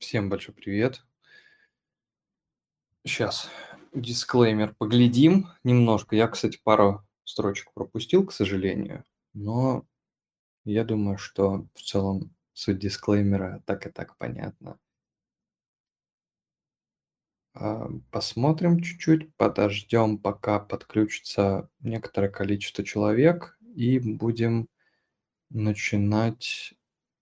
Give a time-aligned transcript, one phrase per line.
[0.00, 1.02] Всем большой привет.
[3.04, 3.50] Сейчас
[3.94, 6.16] дисклеймер поглядим немножко.
[6.16, 9.84] Я, кстати, пару строчек пропустил, к сожалению, но
[10.64, 14.78] я думаю, что в целом суть дисклеймера так и так понятна.
[17.54, 24.68] А, посмотрим чуть-чуть, подождем, пока подключится некоторое количество человек, и будем
[25.50, 26.74] начинать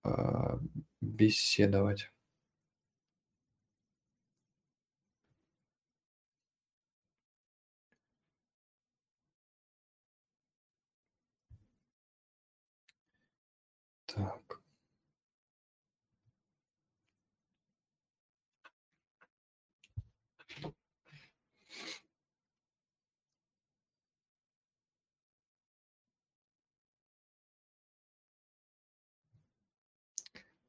[0.04, 0.60] а,
[1.00, 2.10] беседовать.
[14.06, 14.60] Так.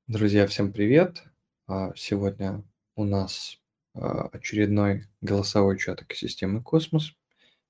[0.10, 1.24] Друзья, всем привет!
[1.68, 2.64] А, сегодня
[2.96, 3.60] у нас
[3.94, 7.14] а, очередной голосовой чат экосистемы Космос.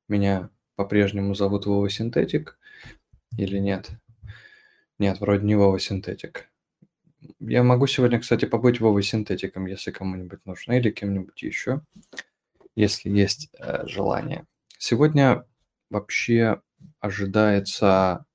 [0.07, 2.57] Меня по-прежнему зовут Вова Синтетик
[3.37, 3.89] или нет?
[4.99, 6.49] Нет, вроде не Вова Синтетик.
[7.41, 11.81] Я могу сегодня, кстати, побыть Вовой Синтетиком, если кому-нибудь нужно, или кем-нибудь еще,
[12.73, 14.45] если есть э, желание.
[14.77, 15.45] Сегодня
[15.89, 16.61] вообще
[17.01, 18.25] ожидается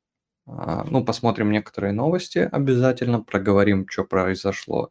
[0.46, 4.90] ну, посмотрим некоторые новости обязательно, проговорим, что произошло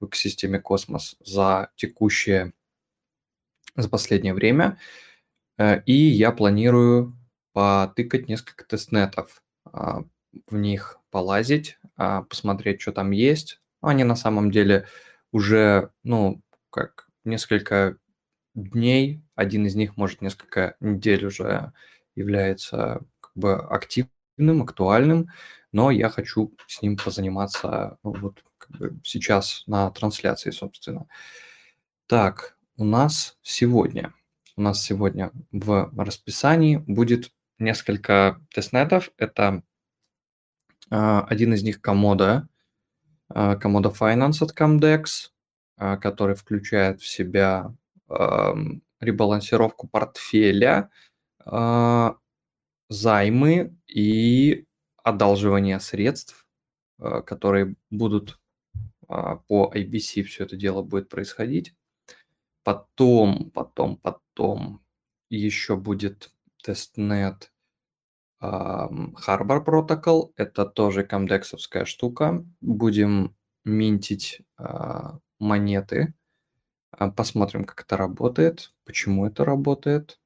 [0.00, 2.52] в экосистеме Космос за текущее,
[3.76, 4.78] за последнее время.
[5.58, 7.16] Э, и я планирую
[7.52, 10.02] потыкать несколько тестнетов, а,
[10.48, 13.60] в них полазить, а, посмотреть, что там есть.
[13.80, 14.88] Они на самом деле
[15.32, 17.96] уже, ну, как несколько
[18.54, 21.72] дней, один из них, может, несколько недель уже
[22.16, 25.28] является как бы активным актуальным, актуальным,
[25.72, 31.06] но я хочу с ним позаниматься ну, вот как бы сейчас на трансляции, собственно.
[32.06, 34.12] Так, у нас сегодня,
[34.56, 39.10] у нас сегодня в расписании будет несколько тестнетов.
[39.16, 39.62] Это
[40.90, 42.48] э, один из них комода,
[43.34, 45.30] э, комода Finance от Comdex,
[45.78, 47.72] э, который включает в себя
[48.08, 48.54] э,
[49.00, 50.90] ребалансировку портфеля,
[52.94, 54.66] займы и
[55.02, 56.46] одалживание средств,
[56.98, 58.38] э, которые будут
[59.08, 61.74] а, по IBC все это дело будет происходить.
[62.62, 64.82] Потом, потом, потом
[65.28, 66.30] еще будет
[66.62, 67.52] тестнет
[68.40, 70.32] Harbor Protocol.
[70.36, 72.44] Это тоже комдексовская штука.
[72.60, 76.14] Будем минтить а, монеты.
[76.90, 80.20] А, посмотрим, как это работает, почему это работает.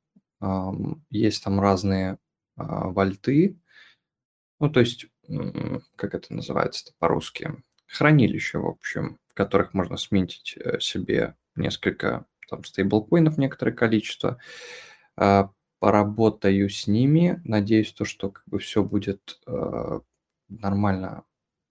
[1.11, 2.19] Есть там разные
[2.59, 3.59] вольты.
[4.61, 5.07] Ну, то есть,
[5.97, 7.63] как это называется по-русски?
[7.87, 14.39] Хранилище, в общем, в которых можно сминтить э, себе несколько там стейблкоинов, некоторое количество.
[15.17, 17.41] А, поработаю с ними.
[17.45, 20.01] Надеюсь, то, что как бы все будет э,
[20.49, 21.25] нормально,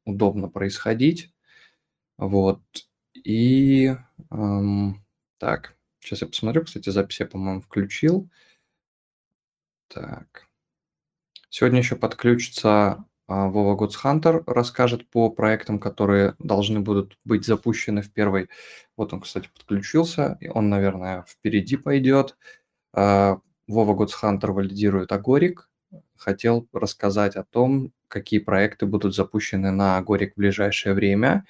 [0.05, 1.33] удобно происходить.
[2.17, 2.61] Вот.
[3.13, 3.95] И
[4.31, 5.05] эм,
[5.37, 8.29] так, сейчас я посмотрю, кстати, запись я, по-моему, включил.
[9.89, 10.46] Так.
[11.59, 18.13] Сегодня еще подключится а, Вова Гудсхантер, расскажет по проектам, которые должны будут быть запущены в
[18.13, 18.47] первой.
[18.95, 22.37] Вот он, кстати, подключился, и он, наверное, впереди пойдет.
[22.93, 25.67] А, Вова Гудсхантер валидирует Агорик.
[26.15, 31.43] Хотел рассказать о том, какие проекты будут запущены на Агорик в ближайшее время.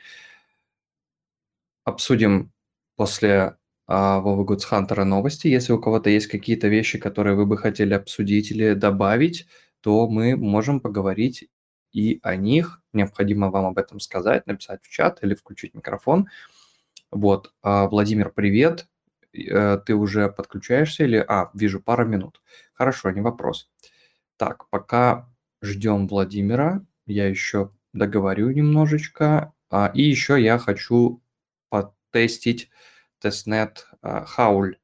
[1.83, 2.53] Обсудим
[2.95, 3.57] после
[3.87, 5.47] а, Вова Гудсхантера новости.
[5.49, 9.45] Если у кого-то есть какие-то вещи, которые вы бы хотели обсудить или добавить,
[9.87, 11.49] то мы можем поговорить
[11.93, 12.81] и о них.
[12.91, 16.27] Необходимо вам об этом сказать, написать в чат или включить микрофон.
[17.09, 18.89] Вот, а, Владимир, привет.
[19.31, 21.23] Э, ты уже подключаешься или...
[21.25, 22.41] А, вижу, пара минут.
[22.73, 23.69] Хорошо, не вопрос.
[24.35, 25.29] Так, пока
[25.61, 29.53] ждем Владимира, я еще договорю немножечко.
[29.69, 31.23] А, и еще я хочу
[31.69, 32.69] потестить
[33.19, 34.79] тестнет Хауль.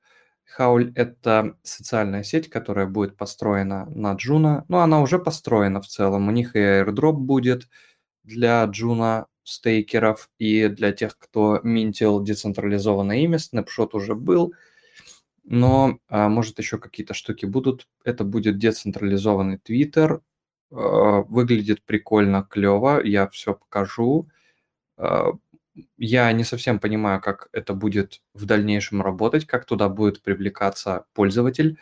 [0.56, 4.66] Хауль– это социальная сеть, которая будет построена на Juno.
[4.68, 6.28] Ну, она уже построена в целом.
[6.28, 7.68] У них и airdrop будет
[8.24, 13.40] для Juno стейкеров и для тех, кто минтил децентрализованное имя.
[13.40, 14.54] Снапшот уже был,
[15.44, 17.88] но а, может еще какие-то штуки будут.
[18.04, 20.22] Это будет децентрализованный Твиттер.
[20.72, 23.02] А, выглядит прикольно, клево.
[23.04, 24.28] Я все покажу.
[25.98, 31.80] Я не совсем понимаю, как это будет в дальнейшем работать, как туда будет привлекаться пользователь,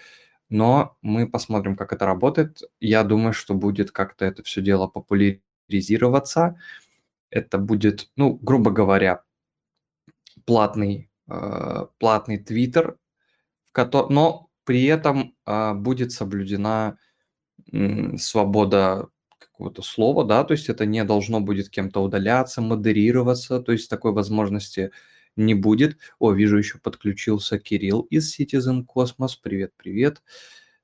[0.49, 2.61] но мы посмотрим, как это работает.
[2.79, 6.59] Я думаю, что будет как-то это все дело популяризироваться.
[7.29, 9.23] Это будет, ну, грубо говоря,
[10.45, 12.97] платный, э, платный Твиттер,
[14.09, 16.97] но при этом э, будет соблюдена
[18.17, 19.07] свобода
[19.61, 24.11] какого-то слова, да, то есть это не должно будет кем-то удаляться, модерироваться, то есть такой
[24.11, 24.91] возможности
[25.35, 25.97] не будет.
[26.17, 29.37] О, вижу, еще подключился Кирилл из Citizen Cosmos.
[29.41, 30.23] Привет, привет.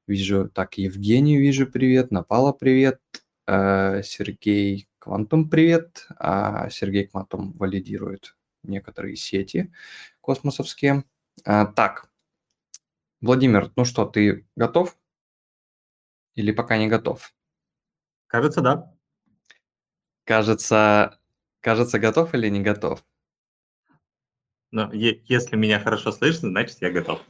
[0.05, 2.11] Вижу, так, Евгений вижу, привет.
[2.11, 2.99] Напала, привет.
[3.47, 6.07] Э, Сергей Квантум, привет.
[6.19, 9.71] А Сергей Квантум валидирует некоторые сети
[10.21, 11.03] космосовские.
[11.45, 12.11] А, так,
[13.21, 14.95] Владимир, ну что, ты готов?
[16.35, 17.33] Или пока не готов?
[18.27, 18.93] Кажется, да.
[20.25, 21.19] Кажется,
[21.61, 23.03] кажется, готов или не готов?
[24.71, 27.21] Но если меня хорошо слышно, значит, я готов.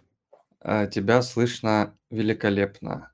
[0.59, 3.11] А, тебя слышно великолепно.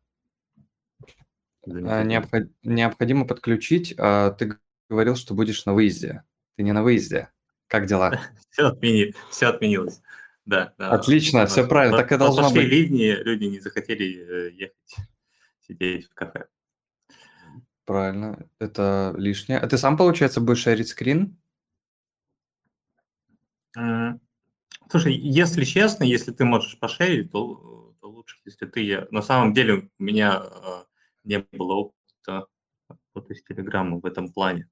[1.66, 2.44] А, необход...
[2.64, 3.94] Необходимо подключить.
[3.98, 4.58] А, ты
[4.90, 6.24] говорил, что будешь на выезде.
[6.56, 7.30] Ты не на выезде.
[7.68, 8.20] Как дела?
[8.52, 9.14] Все, отмени...
[9.30, 10.02] все отменилось.
[10.46, 10.92] Да, да.
[10.92, 11.98] Отлично, все правильно.
[11.98, 12.68] Так и должно быть.
[12.68, 14.96] ливни, люди не захотели э, ехать
[15.62, 16.48] сидеть в кафе.
[17.86, 19.60] Правильно, это лишнее.
[19.60, 21.38] А ты сам, получается, будешь шерить скрин?
[24.90, 28.82] Слушай, если честно, если ты можешь пошерить, то, то лучше, если ты...
[28.82, 29.08] Я...
[29.12, 30.84] На самом деле у меня э,
[31.24, 32.48] не было опыта
[32.88, 34.70] работы с Телеграмом в этом плане.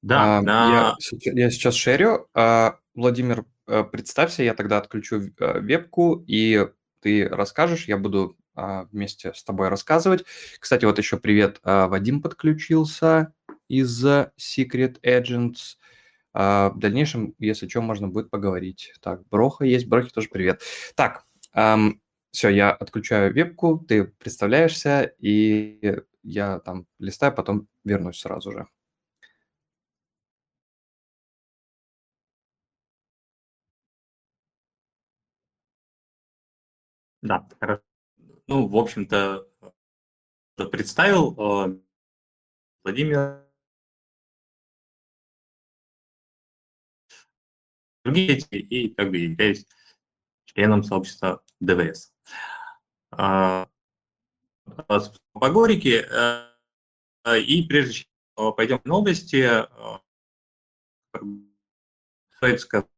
[0.00, 0.96] Да, а, на...
[1.10, 2.28] я, я сейчас шерю.
[2.32, 6.66] А, Владимир, э, представься, я тогда отключу э, вебку, и
[7.06, 10.24] ты расскажешь, я буду а, вместе с тобой рассказывать.
[10.58, 13.32] Кстати, вот еще привет, а, Вадим подключился
[13.68, 15.76] из Secret Agents.
[16.34, 18.92] А, в дальнейшем, если что, можно будет поговорить.
[19.00, 20.62] Так, Броха есть, Брохи тоже привет.
[20.96, 21.22] Так,
[21.54, 22.00] эм,
[22.32, 28.66] все, я отключаю вебку, ты представляешься, и я там листаю, потом вернусь сразу же.
[37.26, 37.82] Да, хорошо.
[38.46, 39.48] Ну, в общем-то,
[40.70, 41.78] представил э,
[42.84, 43.44] Владимир
[48.04, 49.66] другие и как бы являюсь
[50.44, 52.14] членом сообщества ДВС.
[53.10, 53.68] А,
[55.32, 59.66] по Горике, э, и прежде чем пойдем в новости, э,
[62.36, 62.88] стоит сказать,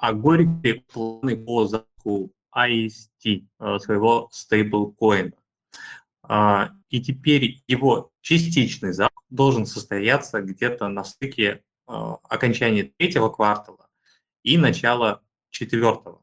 [0.00, 5.32] а Горике планы по запуску IST, э, своего стейблкоина.
[6.22, 13.88] А, и теперь его частичный запуск должен состояться где-то на стыке а, окончания третьего квартала
[14.42, 16.22] и начала четвертого.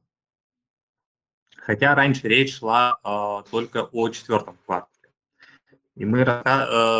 [1.57, 5.13] Хотя раньше речь шла а, только о четвертом квартале.
[5.95, 6.25] И мы,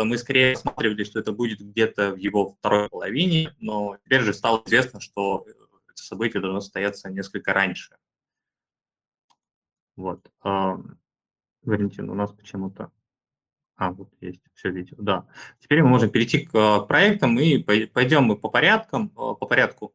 [0.04, 4.60] мы скорее рассматривали, что это будет где-то в его второй половине, но теперь же стало
[4.66, 5.46] известно, что
[6.04, 7.96] событие должно состояться несколько раньше.
[9.96, 10.30] Вот.
[11.62, 12.92] Валентин, у нас почему-то
[13.78, 15.26] а, вот есть все видео, да.
[15.60, 19.94] Теперь мы можем перейти к, к проектам и пойдем мы по порядкам, э, по порядку.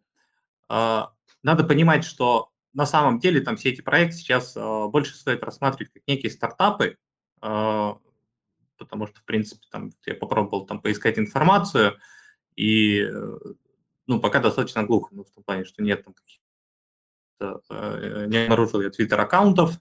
[0.69, 1.11] А,
[1.44, 5.91] надо понимать, что на самом деле там все эти проекты сейчас э, больше стоит рассматривать
[5.91, 6.98] как некие стартапы,
[7.41, 7.93] э,
[8.77, 12.00] потому что, в принципе, там я попробовал там поискать информацию,
[12.55, 13.05] и
[14.07, 17.62] ну, пока достаточно глухо, ну, в том плане, что нет там каких-то,
[18.27, 19.79] не обнаружил я твиттер-аккаунтов,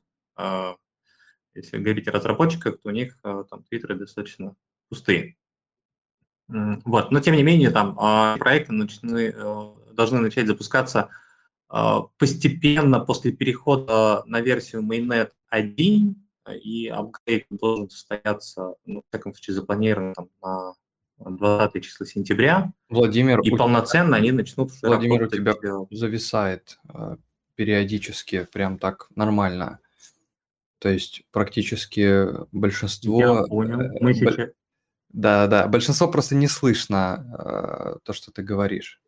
[1.55, 4.57] если говорить о разработчиках, то у них э, там твиттеры достаточно
[4.89, 5.37] пустые.
[6.49, 7.11] Вот.
[7.11, 11.11] Но тем не менее, там а, проекты начны, э, должны начать запускаться
[11.73, 16.17] э, постепенно после перехода на версию Mainnet 1,
[16.61, 20.75] и апгрейд должен состояться, ну, в всяком случае, запланирован там, на
[21.25, 22.73] 20 числа сентября.
[22.89, 25.55] Владимир, и полноценно тебя, они начнут Владимир, у тебя
[25.91, 26.79] зависает
[27.55, 29.81] периодически, прям так нормально.
[30.79, 33.21] То есть практически большинство...
[33.21, 33.79] Я понял.
[34.01, 34.51] Мы э, сейчас...
[35.11, 39.01] Да, да, большинство просто не слышно э, то, что ты говоришь.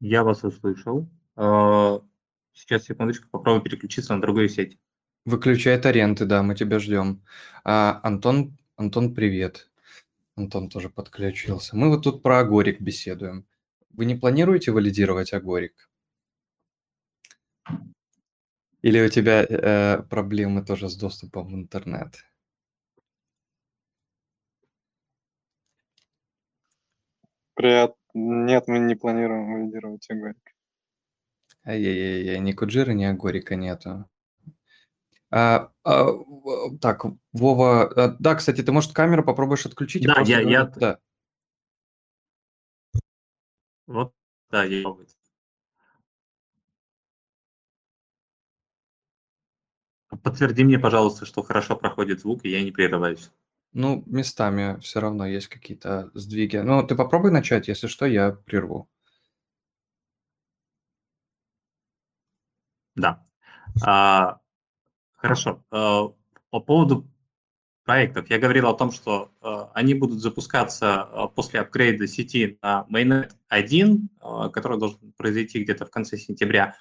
[0.00, 1.08] Я вас услышал.
[1.36, 2.00] Э,
[2.52, 4.76] сейчас, секундочку, попробую переключиться на другую сеть.
[5.26, 7.22] Выключай торренты, да, мы тебя ждем.
[7.64, 9.70] А, Антон, Антон, привет.
[10.36, 11.76] Антон тоже подключился.
[11.76, 13.46] Мы вот тут про Агорик беседуем.
[13.90, 15.88] Вы не планируете валидировать Агорик?
[18.82, 22.16] Или у тебя э, проблемы тоже с доступом в интернет?
[27.54, 27.94] Привет.
[28.12, 30.54] Нет, мы не планируем валидировать Агорик.
[31.64, 34.06] Ай-яй-яй, ни Куджира, ни Агорика нету.
[35.36, 36.12] А, а,
[36.80, 40.06] так, Вова, а, да, кстати, ты, может, камеру попробуешь отключить?
[40.06, 40.64] Да, я, я...
[40.66, 40.98] Да.
[43.88, 44.12] Вот,
[44.52, 44.84] да, я...
[50.22, 53.32] Подтверди мне, пожалуйста, что хорошо проходит звук, и я не прерываюсь.
[53.72, 56.58] Ну, местами все равно есть какие-то сдвиги.
[56.58, 58.88] Ну, ты попробуй начать, если что, я прерву.
[62.94, 63.26] Да.
[63.84, 64.38] А,
[65.24, 65.64] хорошо.
[65.70, 66.12] А,
[66.50, 67.10] по поводу
[67.84, 68.28] проектов.
[68.28, 73.30] Я говорил о том, что а, они будут запускаться а, после апгрейда сети на Mainnet
[73.48, 76.76] 1, а, который должен произойти где-то в конце сентября.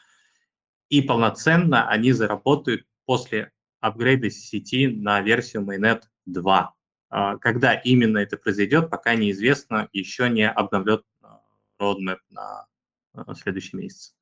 [0.89, 6.73] И полноценно они заработают после апгрейда сети на версию Mainnet 2.
[7.11, 11.01] А, когда именно это произойдет, пока неизвестно, еще не обновлен
[11.79, 12.65] roadmap на
[13.35, 14.15] следующий месяц.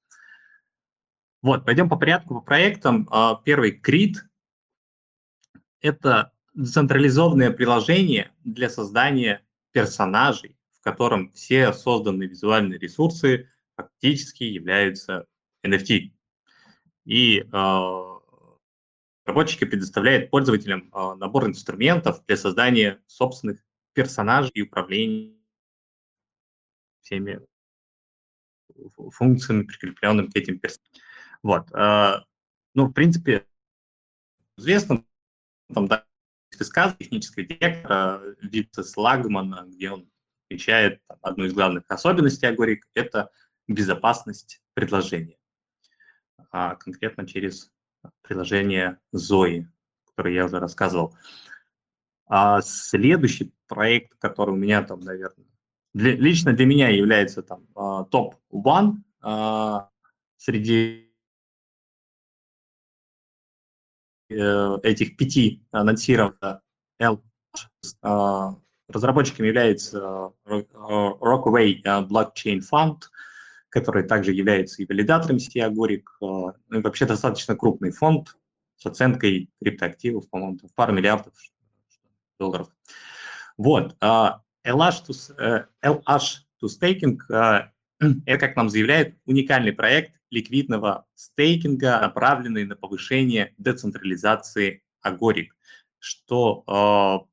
[1.42, 3.08] Вот, пойдем по порядку, по проектам.
[3.12, 4.16] А, первый CRIT–
[5.82, 15.26] это децентрализованное приложение для создания персонажей, в котором все созданные визуальные ресурсы фактически являются
[15.66, 16.12] NFT.
[17.06, 17.44] И э,
[19.26, 25.36] разработчики предоставляют пользователям э, набор инструментов для создания собственных персонажей и управления
[27.02, 27.40] всеми
[29.12, 31.11] функциями, прикрепленными к этим персонажам.
[31.44, 31.72] Вот.
[31.74, 32.22] Э,
[32.74, 33.46] ну, в принципе,
[34.58, 35.04] известно,
[35.74, 36.06] там, да,
[36.60, 40.10] сказ технического директора Витас Лагмана, где он
[40.48, 43.32] отвечает одну из главных особенностей Агорик– это
[43.68, 45.38] безопасность предложения.
[46.52, 47.72] А конкретно через
[48.22, 49.66] приложение Zoe,
[50.06, 51.16] которое я уже рассказывал.
[52.28, 55.48] А следующий проект, который у меня там, наверное,
[55.94, 59.90] для, лично для меня является там а, топ-1 а,
[60.38, 61.11] среди
[64.32, 66.62] этих пяти анонсированных
[67.00, 67.24] L,
[68.02, 68.56] а,
[68.88, 72.98] разработчиком является э, Rockaway Blockchain Fund,
[73.70, 78.36] который также является и валидатором сети Agoric, ну и вообще достаточно крупный фонд
[78.76, 81.34] с оценкой криптоактивов, по-моему, в пару миллиардов
[82.38, 82.68] долларов.
[83.58, 83.96] Вот.
[84.02, 86.28] LH to, LH
[86.62, 87.18] to Staking
[88.26, 95.56] это, как нам заявляет, уникальный проект ликвидного стейкинга, направленный на повышение децентрализации агорик,
[96.00, 97.28] что э,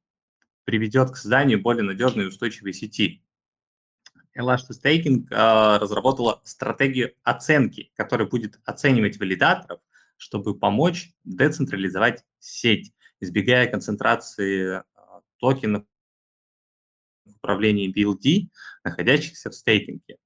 [0.65, 3.25] приведет к созданию более надежной и устойчивой сети.
[4.37, 9.81] Elastic Staking э, разработала стратегию оценки, которая будет оценивать валидаторов,
[10.17, 14.83] чтобы помочь децентрализовать сеть, избегая концентрации э,
[15.39, 15.85] токенов
[17.25, 18.49] в управлении BLD,
[18.83, 20.19] находящихся в стейкинге.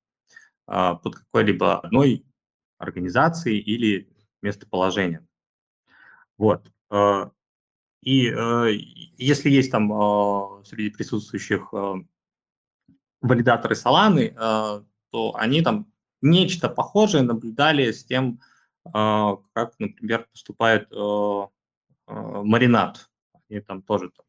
[0.66, 2.24] А, под какой-либо одной
[2.82, 4.08] организацией или
[4.42, 5.28] местоположением.
[6.38, 6.70] Вот.
[6.90, 7.30] А,
[8.02, 8.66] и а,
[9.16, 11.72] если есть там среди присутствующих
[13.20, 18.40] валидаторы Solana, то они там нечто похожее наблюдали с тем,
[18.84, 20.90] как, например, поступает
[22.08, 23.08] маринад.
[23.48, 24.26] Они там тоже там,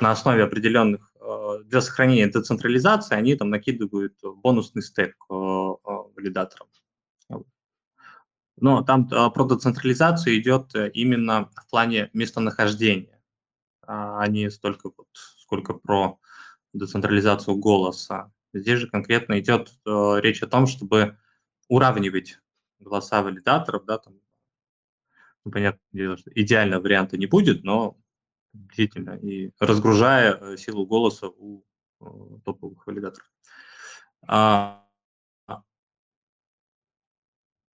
[0.00, 5.76] на основе определенных Э, для сохранения децентрализации они там накидывают бонусный стек э, э,
[6.16, 6.68] валидаторам.
[8.60, 13.20] Но там про децентрализацию идет именно в плане местонахождения,
[13.86, 16.18] а не столько вот, сколько про
[16.72, 18.32] децентрализацию голоса.
[18.52, 21.16] Здесь же конкретно идет речь о том, чтобы
[21.68, 22.38] уравнивать
[22.78, 24.14] голоса валидаторов, да, там,
[25.44, 25.80] ну, понятно,
[26.34, 27.96] идеального варианта не будет, но
[28.52, 31.64] действительно, и разгружая э, силу голоса у
[32.00, 32.04] э,
[32.44, 33.30] топовых валидаторов.
[34.26, 34.84] А,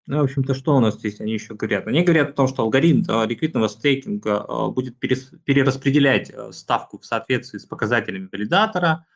[0.07, 1.87] ну, в общем-то, что у нас здесь они еще говорят?
[1.87, 7.67] Они говорят о том, что алгоритм э, ликвидного стейкинга будет перераспределять ставку в соответствии с
[7.67, 9.07] показателями валидатора.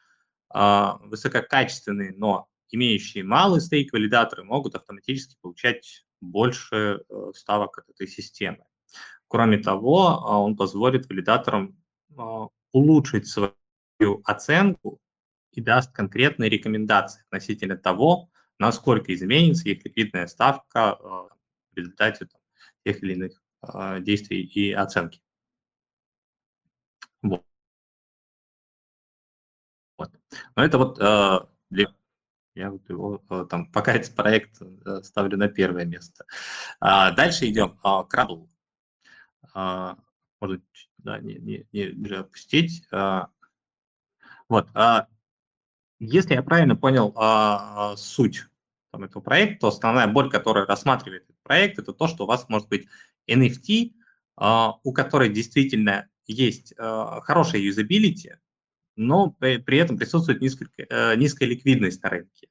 [0.51, 7.03] А, высококачественные, но имеющие малый стейк валидаторы могут автоматически получать больше
[7.35, 8.65] ставок от этой системы.
[9.29, 11.77] Кроме того, он позволит валидаторам
[12.73, 13.53] улучшить свою
[14.25, 15.01] оценку
[15.53, 21.29] и даст конкретные рекомендации относительно того, насколько изменится их ликвидная ставка а,
[21.73, 22.29] в результате
[22.85, 23.43] тех или иных
[24.05, 25.21] действий и оценки.
[27.23, 27.45] Вот.
[29.97, 30.13] вот.
[30.55, 30.99] Но это вот
[31.71, 31.93] для
[32.55, 33.19] я вот его
[33.51, 34.63] там пока этот проект
[35.03, 36.25] ставлю на первое место.
[36.81, 37.79] Дальше идем.
[38.09, 38.49] Крабл
[39.55, 39.97] а,
[40.41, 40.63] может,
[40.99, 42.87] да, не, не, не опустить.
[42.93, 43.29] А,
[44.49, 44.69] вот.
[44.75, 45.09] А,
[45.99, 47.15] если я правильно понял
[47.97, 48.47] суть
[48.93, 52.49] там, этого проекта, то основная боль, которая рассматривает этот проект, это то, что у вас
[52.49, 52.87] может быть
[53.29, 53.93] NFT
[54.41, 58.37] у которой действительно есть хорошая юзабилити,
[58.95, 62.49] но при, при этом присутствует низкая, низкая ликвидность на рынке.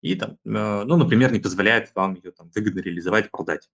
[0.00, 3.68] И там, ну, например, не позволяет вам ее там, выгодно реализовать, продать.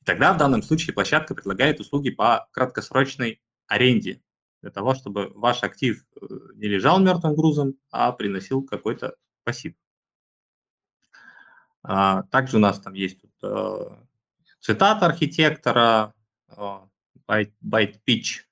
[0.00, 4.20] И тогда в данном случае площадка предлагает услуги по краткосрочной аренде
[4.62, 9.74] для того, чтобы ваш актив э, не лежал мертвым грузом, а приносил какой-то пассив.
[11.82, 13.96] А, также у нас там есть тут, э,
[14.60, 16.14] цитата архитектора,
[17.26, 18.44] Byte, BytePitch,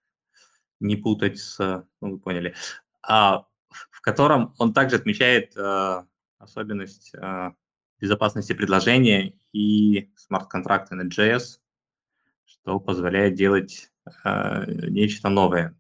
[0.81, 1.59] не путать с,
[2.00, 2.57] ну, вы поняли,
[3.02, 6.05] а, в котором он также отмечает э,
[6.38, 7.14] особенность
[8.00, 11.61] безопасности предложения и смарт-контракты на JS,
[12.47, 13.93] что позволяет делать
[14.25, 15.80] нечто новое.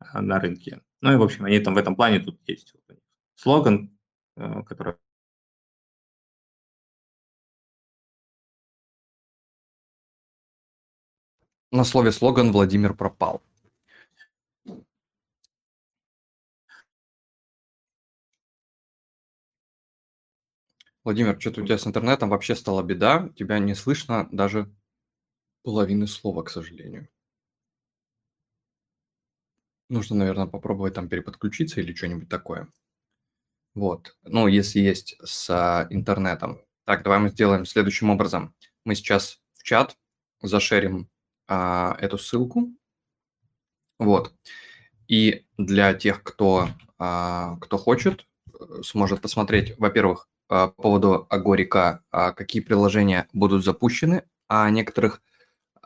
[0.00, 0.80] Э, на рынке.
[1.00, 2.74] Ну и, в общем, они там в этом плане тут есть
[3.36, 3.96] слоган,
[4.36, 4.94] э, который
[11.72, 13.42] На слове слоган Владимир пропал.
[21.04, 23.30] Владимир, что-то у тебя с интернетом вообще стала беда.
[23.36, 24.70] Тебя не слышно даже
[25.62, 27.08] половины слова, к сожалению.
[29.90, 32.68] Нужно, наверное, попробовать там переподключиться или что-нибудь такое.
[33.74, 34.16] Вот.
[34.22, 36.60] Ну, если есть с а, интернетом.
[36.84, 38.54] Так, давай мы сделаем следующим образом.
[38.84, 39.96] Мы сейчас в чат
[40.40, 41.10] зашерим
[41.48, 42.68] а, эту ссылку.
[43.98, 44.32] Вот.
[45.08, 46.68] И для тех, кто,
[46.98, 48.26] а, кто хочет,
[48.60, 55.20] э, сможет посмотреть, во-первых, а, по поводу Агорика, а, какие приложения будут запущены, а некоторых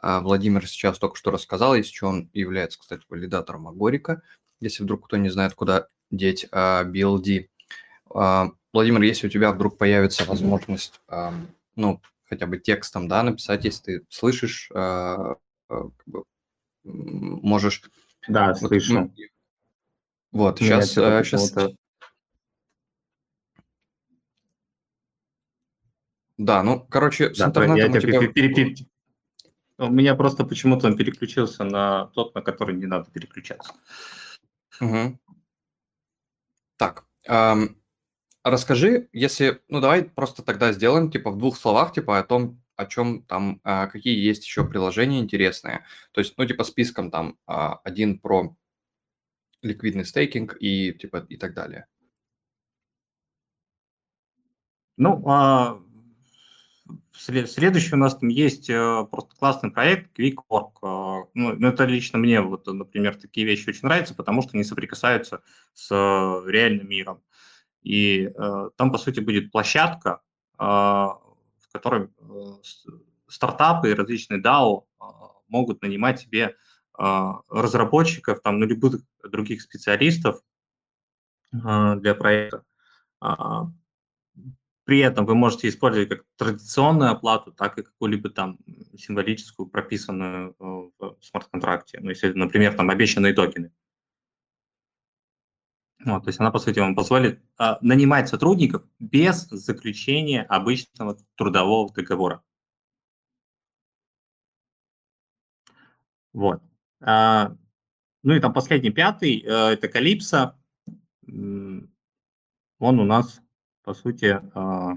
[0.07, 4.21] Владимир сейчас только что рассказал, из чего он является, кстати, валидатором Агорика,
[4.61, 7.49] если вдруг кто не знает, куда деть BLD.
[8.15, 11.01] А, Владимир, если у тебя вдруг появится возможность,
[11.75, 15.37] ну, хотя бы текстом, да, написать, если ты слышишь, а,
[16.85, 17.83] можешь...
[18.29, 18.93] Да, слышу.
[18.93, 19.14] Ну,
[20.33, 21.55] вот, сейчас, сейчас...
[26.37, 28.29] Да, ну, короче, с да, интернетом я тебя...
[28.29, 28.87] тебя...
[29.79, 33.73] У меня просто почему-то он переключился на тот, на который не надо переключаться.
[34.81, 35.19] Угу.
[36.77, 37.81] Так, эм,
[38.45, 42.87] расскажи, если, ну давай просто тогда сделаем, типа в двух словах, типа о том, о
[42.87, 45.85] чем там, э, какие есть еще приложения интересные.
[46.13, 47.53] То есть, ну типа списком там э,
[47.85, 48.57] один про
[49.63, 51.87] ликвидный стейкинг и типа и так далее.
[54.97, 55.81] Ну, а,
[57.12, 60.73] Следующий у нас там есть э, просто классный проект QuickWork.
[60.83, 64.64] Э, ну, ну, это лично мне, вот, например, такие вещи очень нравятся, потому что они
[64.64, 65.42] соприкасаются
[65.73, 67.23] с э, реальным миром.
[67.83, 68.31] И
[68.79, 70.23] там, по сути, будет площадка,
[70.57, 71.20] в
[71.70, 72.09] которой
[73.29, 74.85] стартапы и различные DAO
[75.49, 76.57] могут нанимать себе
[76.94, 80.40] разработчиков, там, ну, любых других специалистов
[81.53, 82.64] для проекта.
[84.85, 88.59] При этом вы можете использовать как традиционную оплату, так и какую-либо там
[88.97, 92.01] символическую, прописанную э, в смарт-контракте.
[92.01, 93.73] Ну, если, например, там обещанные токены.
[96.05, 101.90] Вот, то есть она, по сути, вам позволит а, нанимать сотрудников без заключения обычного трудового
[101.94, 102.42] договора.
[106.35, 106.62] Вот.
[107.01, 107.57] А,
[108.23, 110.61] ну и там последний, пятый, а, это Калипсо.
[111.27, 111.88] Он
[112.81, 113.40] у нас
[113.85, 114.40] по сути...
[114.55, 114.94] А,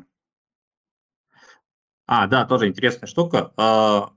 [2.05, 3.53] а да, тоже интересная штука.
[3.57, 4.13] А,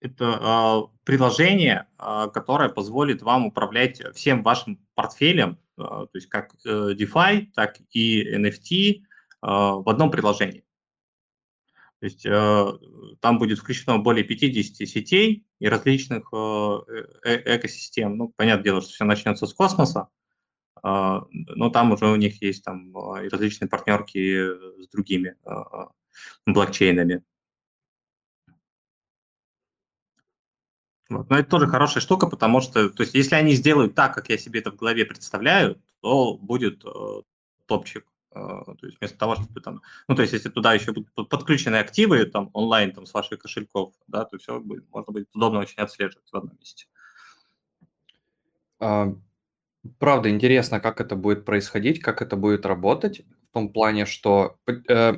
[0.00, 7.46] это а, приложение, которое позволит вам управлять всем вашим портфелем, то есть как э, DeFi,
[7.54, 9.02] так и NFT
[9.40, 10.64] в одном приложении.
[12.02, 12.78] То есть э,
[13.20, 16.80] там будет включено более 50 сетей и различных э,
[17.24, 18.16] экосистем.
[18.16, 20.08] Ну, понятное дело, что все начнется с космоса,
[20.82, 25.90] но там уже у них есть там а, различные партнерки с другими а,
[26.46, 27.22] блокчейнами.
[31.12, 31.30] Вот.
[31.30, 34.38] Но это тоже хорошая штука, потому что, то есть, если они сделают так, как я
[34.38, 37.22] себе это в голове представляю, то будет э,
[37.66, 38.06] топчик.
[38.30, 41.76] Э, то есть вместо того, чтобы там, ну, то есть, если туда еще будут подключены
[41.76, 45.78] активы там онлайн там с ваших кошельков, да, то все будет, можно будет удобно очень
[45.82, 46.86] отслеживать в одном месте.
[49.98, 55.14] Правда, интересно, как это будет происходить, как это будет работать, в том плане, что э,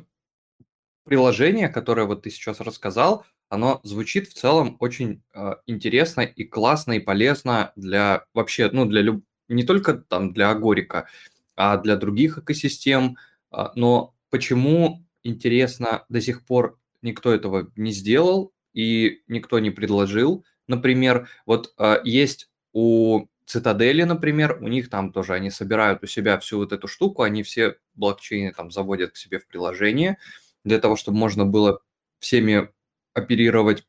[1.05, 6.92] приложение, которое вот ты сейчас рассказал, оно звучит в целом очень э, интересно и классно
[6.92, 9.24] и полезно для вообще, ну, для люб...
[9.48, 11.09] не только там для Агорика,
[11.57, 13.16] а для других экосистем.
[13.53, 20.44] Э, но почему, интересно, до сих пор никто этого не сделал, и никто не предложил.
[20.66, 26.38] Например, вот э, есть у Цитадели, например, у них там тоже, они собирают у себя
[26.38, 30.18] всю вот эту штуку, они все блокчейны там заводят к себе в приложение
[30.64, 31.80] для того, чтобы можно было
[32.20, 32.70] всеми
[33.12, 33.87] оперировать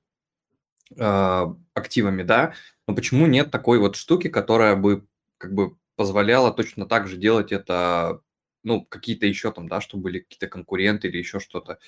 [0.98, 2.54] э, активами, да,
[2.88, 7.52] но почему нет такой вот штуки, которая бы как бы позволяла точно так же делать
[7.52, 8.22] это,
[8.64, 11.80] ну, какие-то еще там, да, чтобы были какие-то конкуренты или еще что-то,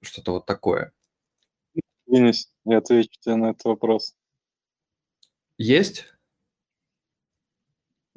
[0.00, 0.92] что-то вот такое.
[2.06, 4.16] Денис, я отвечу тебе на этот вопрос.
[5.58, 6.06] Есть?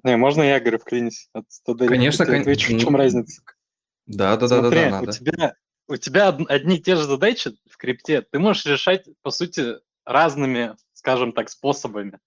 [0.03, 1.29] Не, можно я, говорю, вклинюсь?
[1.33, 1.45] От
[1.87, 2.77] Конечно, конечно.
[2.77, 3.41] В чем разница?
[4.07, 5.09] Да, да, да, да, да, надо.
[5.09, 5.55] У тебя,
[5.87, 10.75] у тебя одни и те же задачи в крипте ты можешь решать, по сути, разными,
[10.93, 12.19] скажем так, способами.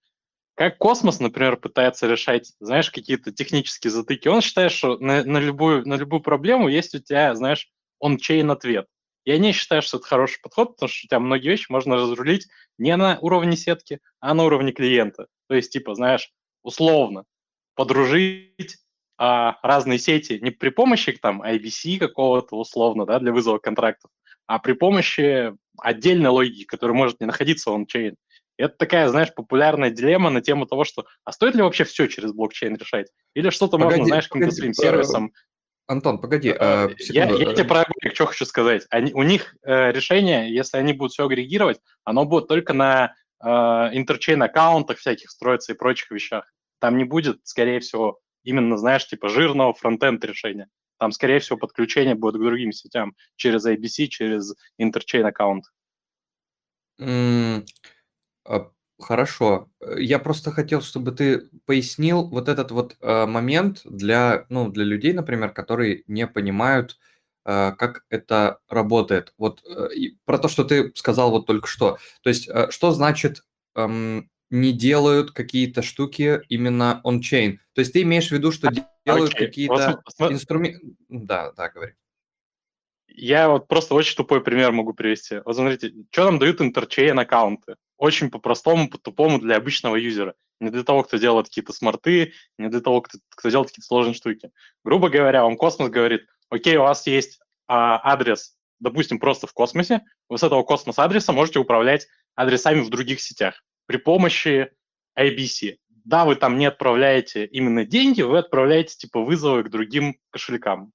[0.55, 4.29] Как космос, например, пытается решать, знаешь, какие-то технические затыки.
[4.29, 8.87] Он считает, что на, на, любую, на любую проблему есть у тебя, знаешь, он-чейн ответ.
[9.25, 12.47] Я не считаю, что это хороший подход, потому что у тебя многие вещи можно разрулить
[12.79, 15.27] не на уровне сетки, а на уровне клиента.
[15.49, 16.31] То есть, типа, знаешь,
[16.63, 17.25] условно,
[17.75, 18.77] подружить
[19.17, 24.11] а, разные сети не при помощи там IBC какого-то условно, да, для вызова контрактов,
[24.47, 28.17] а при помощи отдельной логики, которая может не находиться в ончейн.
[28.57, 32.33] Это такая, знаешь, популярная дилемма на тему того, что а стоит ли вообще все через
[32.33, 33.09] блокчейн решать?
[33.35, 35.33] Или что-то можно, знаешь, каким-то своим сервисом...
[35.87, 38.87] Антон, погоди, э, э, я, я тебе про агрегик что хочу сказать.
[38.89, 43.49] Они, у них э, решение, если они будут все агрегировать, оно будет только на э,
[43.49, 46.51] интерчейн аккаунтах всяких строиться и прочих вещах.
[46.85, 50.69] Там не будет, скорее всего, именно, знаешь, типа жирного фронтенд решения.
[50.99, 55.65] Там, скорее всего, подключение будет к другим сетям через IBC, через интерчейн аккаунт.
[57.01, 57.67] Mm,
[59.01, 59.71] хорошо.
[59.97, 65.15] Я просто хотел, чтобы ты пояснил вот этот вот э, момент для, ну, для людей,
[65.15, 66.99] например, которые не понимают,
[67.47, 69.33] э, как это работает.
[69.39, 69.89] Вот э,
[70.27, 71.97] про то, что ты сказал вот только что.
[72.23, 73.43] То есть, э, что значит
[73.75, 77.61] эм, не делают какие-то штуки именно он-чейн.
[77.75, 78.71] То есть ты имеешь в виду, что
[79.05, 79.47] делают okay.
[79.47, 80.81] какие-то инструменты...
[81.09, 81.95] Да, да, говори.
[83.09, 85.41] Я вот просто очень тупой пример могу привести.
[85.45, 87.77] Вот смотрите, что нам дают интерчейн аккаунты?
[87.97, 90.35] Очень по-простому, по-тупому для обычного юзера.
[90.61, 94.15] Не для того, кто делает какие-то смарты, не для того, кто, кто делает какие-то сложные
[94.15, 94.51] штуки.
[94.85, 100.03] Грубо говоря, вам космос говорит, окей, у вас есть а, адрес, допустим, просто в космосе,
[100.29, 104.73] вы с этого космос-адреса можете управлять адресами в других сетях при помощи
[105.19, 105.79] IBC.
[106.05, 110.93] Да, вы там не отправляете именно деньги, вы отправляете типа вызовы к другим кошелькам,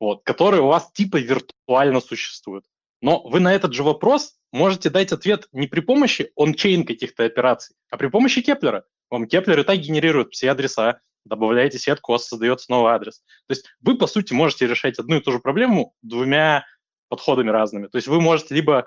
[0.00, 2.64] вот, которые у вас типа виртуально существуют.
[3.02, 7.76] Но вы на этот же вопрос можете дать ответ не при помощи on-chain каких-то операций,
[7.90, 8.84] а при помощи Keplr а.
[9.10, 13.22] Вам Keplr и так генерирует все адреса, добавляете сетку, у вас создается новый адрес.
[13.46, 16.64] То есть вы, по сути, можете решать одну и ту же проблему двумя
[17.08, 17.88] подходами разными.
[17.88, 18.86] То есть вы можете либо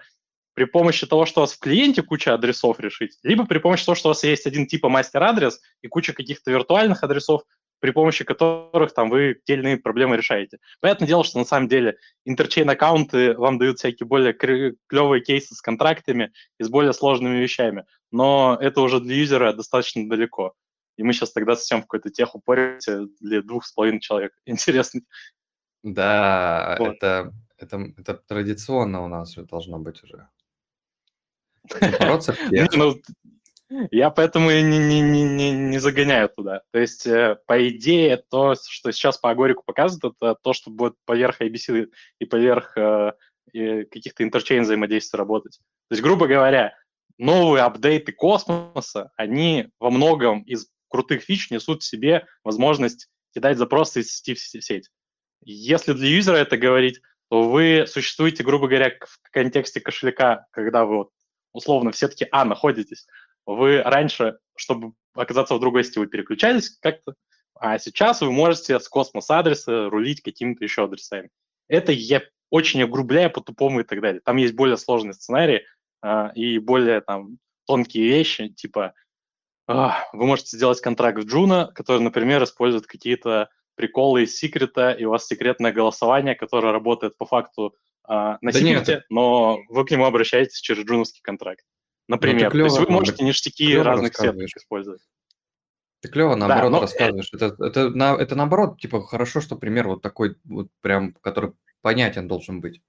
[0.53, 3.95] при помощи того, что у вас в клиенте куча адресов решить, либо при помощи того,
[3.95, 7.43] что у вас есть один типа мастер-адрес и куча каких-то виртуальных адресов,
[7.79, 10.59] при помощи которых там вы те или иные проблемы решаете.
[10.79, 16.31] Понятное дело, что на самом деле интерчейн-аккаунты вам дают всякие более клевые кейсы с контрактами
[16.59, 20.53] и с более сложными вещами, но это уже для юзера достаточно далеко.
[20.95, 24.31] И мы сейчас тогда совсем в какой-то тех упоримся для двух с половиной человек.
[24.45, 25.01] Интересно.
[25.83, 26.95] Да, вот.
[26.95, 30.29] это, это, это традиционно у нас должно быть уже.
[31.99, 32.35] Бороться
[32.73, 32.95] ну,
[33.91, 36.61] я поэтому и не, не, не, не загоняю туда.
[36.71, 40.95] То есть, э, по идее, то, что сейчас по Агорику показывают, это то, что будет
[41.05, 43.13] поверх IBC и поверх э,
[43.53, 45.57] каких-то интерчейн взаимодействий работать.
[45.89, 46.75] То есть, грубо говоря,
[47.17, 54.01] новые апдейты космоса, они во многом из крутых фич несут в себе возможность кидать запросы
[54.01, 54.89] из сети в сеть.
[55.43, 60.97] Если для юзера это говорить, то вы существуете, грубо говоря, в контексте кошелька, когда вы
[60.97, 61.09] вот
[61.53, 63.07] условно в сетке А находитесь,
[63.45, 67.15] вы раньше, чтобы оказаться в другой сети, вы переключались как-то,
[67.55, 71.29] а сейчас вы можете с космос-адреса рулить какими-то еще адресами.
[71.67, 74.21] Это я очень огрубляю по-тупому и так далее.
[74.23, 75.65] Там есть более сложные сценарии
[76.01, 78.93] а, и более там тонкие вещи, типа
[79.67, 85.05] а, вы можете сделать контракт в Juno, который, например, использует какие-то приколы из секрета, и
[85.05, 89.91] у вас секретное голосование, которое работает по факту а, на да секрете, но вы к
[89.91, 91.63] нему обращаетесь через джуновский контракт.
[92.07, 95.01] Ну, Например, клево, то есть вы можете ништяки разных сеток использовать.
[96.01, 96.81] Ты клево, наоборот, да, но...
[96.81, 97.29] рассказываешь.
[97.31, 102.27] Это, это, на, это наоборот, типа, хорошо, что пример вот такой, вот прям, который понятен
[102.27, 102.81] должен быть.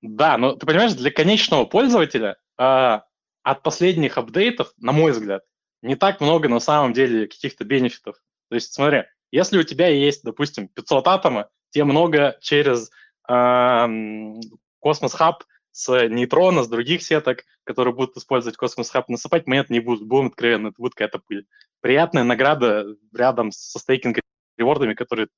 [0.00, 3.00] Да, но ты понимаешь, для конечного пользователя э,
[3.42, 5.42] от последних апдейтов, на мой взгляд,
[5.82, 8.16] не так много на самом деле каких-то бенефитов.
[8.48, 12.90] То есть, смотри, если у тебя есть, допустим, 500 атома, тебе много через
[13.26, 19.80] Cosmos Hub с нейтрона, с других сеток, которые будут использовать Cosmos Hub, насыпать монет не
[19.80, 21.46] будут, будем откровенно, это будет какая-то пыль.
[21.80, 24.20] Приятная награда рядом со staking
[24.56, 25.28] reward ами, которые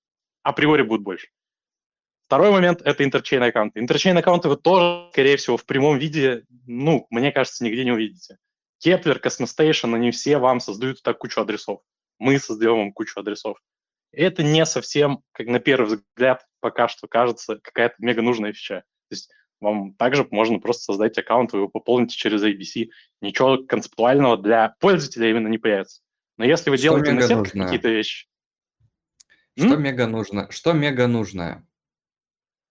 [0.42, 1.28] априори будут больше.
[2.26, 3.80] Второй момент– это interchain аккаунты.
[3.80, 8.38] Interchain аккаунты вы тоже, скорее всего, в прямом виде, ну, мне кажется, нигде не увидите.
[8.84, 11.80] Kepler, Cosmostation, они все вам создают так кучу адресов.
[12.18, 13.58] Мы создаем вам кучу адресов.
[14.12, 18.84] Это не совсем, как на первый взгляд, пока что кажется, какая-то мега нужная фича.
[19.08, 22.88] То есть вам также можно просто создать аккаунт, вы его пополните через ABC.
[23.20, 26.02] Ничего концептуального для пользователя именно не появится.
[26.38, 28.28] Но если вы Что делаете на сетках какие-то вещи,
[29.56, 29.82] Что М?
[29.82, 30.50] мега нужно?
[30.50, 31.66] Что мега нужное?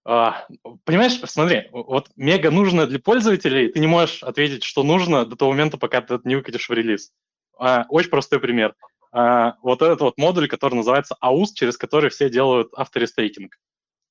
[0.07, 0.47] А,
[0.83, 5.51] понимаешь, смотри, вот мега нужно для пользователей, ты не можешь ответить, что нужно до того
[5.51, 7.11] момента, пока ты это не выкатишь в релиз.
[7.57, 8.75] А, очень простой пример.
[9.17, 13.57] А, вот этот вот модуль, который называется Authz, через который все делают авторестейкинг.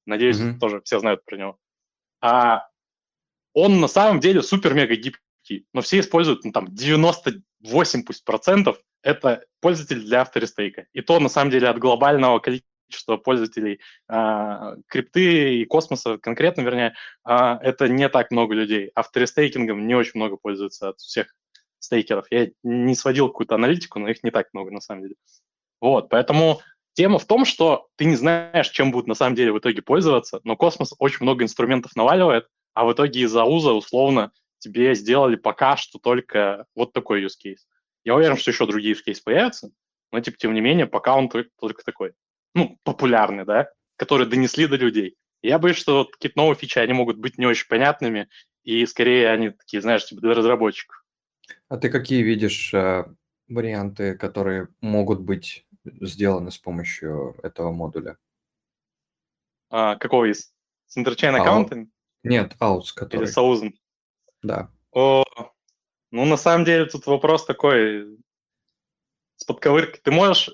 [0.06, 0.58] Надеюсь, Мгм.
[0.58, 1.58] тоже все знают про него.
[2.22, 2.66] А,
[3.52, 9.44] он на самом деле супер-мега гибкий, но все используют, ну, там, 98 пусть процентов это
[9.60, 10.86] пользователь для авторестейка.
[10.94, 16.94] И то, на самом деле, от глобального количества пользователей а, крипты и космоса, конкретно, вернее,
[17.24, 18.90] а, это не так много людей.
[18.94, 21.34] Авторестейкингом не очень много пользуются от всех
[21.84, 22.26] стейкеров.
[22.30, 25.14] Я не сводил какую-то аналитику, но их не так много, на самом деле.
[25.80, 26.60] Вот, поэтому
[26.94, 30.40] тема в том, что ты не знаешь, чем будут на самом деле в итоге пользоваться,
[30.44, 35.76] но космос очень много инструментов наваливает, а в итоге из-за уза, условно, тебе сделали пока
[35.76, 37.60] что только вот такой use case.
[38.04, 39.70] Я уверен, что еще другие use case появятся,
[40.10, 42.12] но, типа, тем не менее, пока он только, такой,
[42.54, 45.16] ну, популярный, да, который донесли до людей.
[45.42, 48.28] Я боюсь, что вот какие-то новые фичи, они могут быть не очень понятными,
[48.62, 51.03] и скорее они такие, знаешь, типа для разработчиков.
[51.68, 53.04] А ты какие видишь э,
[53.48, 58.18] варианты, которые могут быть сделаны с помощью этого модуля?
[59.70, 60.52] А, какого из?
[60.86, 61.90] С аккаунтами
[62.22, 63.26] Нет, аутс, или который.
[63.26, 63.74] с аузом?
[64.42, 64.70] Да.
[64.92, 65.24] О,
[66.10, 68.18] ну, на самом деле, тут вопрос такой
[69.36, 70.00] с подковыркой.
[70.02, 70.50] Ты можешь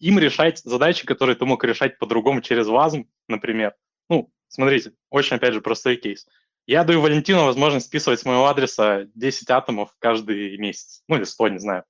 [0.00, 3.74] им решать задачи, которые ты мог решать по-другому через ВАЗм, например.
[4.10, 6.26] Ну, смотрите, очень, опять же, простой кейс.
[6.68, 11.02] Я даю Валентину возможность списывать с моего адреса 10 атомов каждый месяц.
[11.08, 11.84] Ну, или 100, не знаю.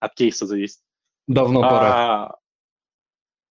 [0.00, 0.80] От кейса зависит.
[1.28, 2.24] Давно пора.
[2.24, 2.36] А,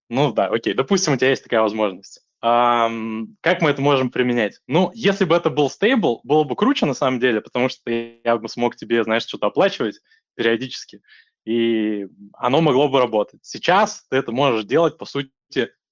[0.10, 2.21] ну да, окей, допустим, у тебя есть такая возможность.
[2.41, 4.60] Ам, как мы это можем применять?
[4.67, 8.38] Ну, если бы это был стейбл, было бы круче на самом деле, потому что я
[8.38, 10.01] бы смог тебе, знаешь, что-то оплачивать
[10.36, 11.01] периодически,
[11.45, 13.39] и оно могло бы работать.
[13.41, 15.32] Сейчас ты это можешь делать, по сути,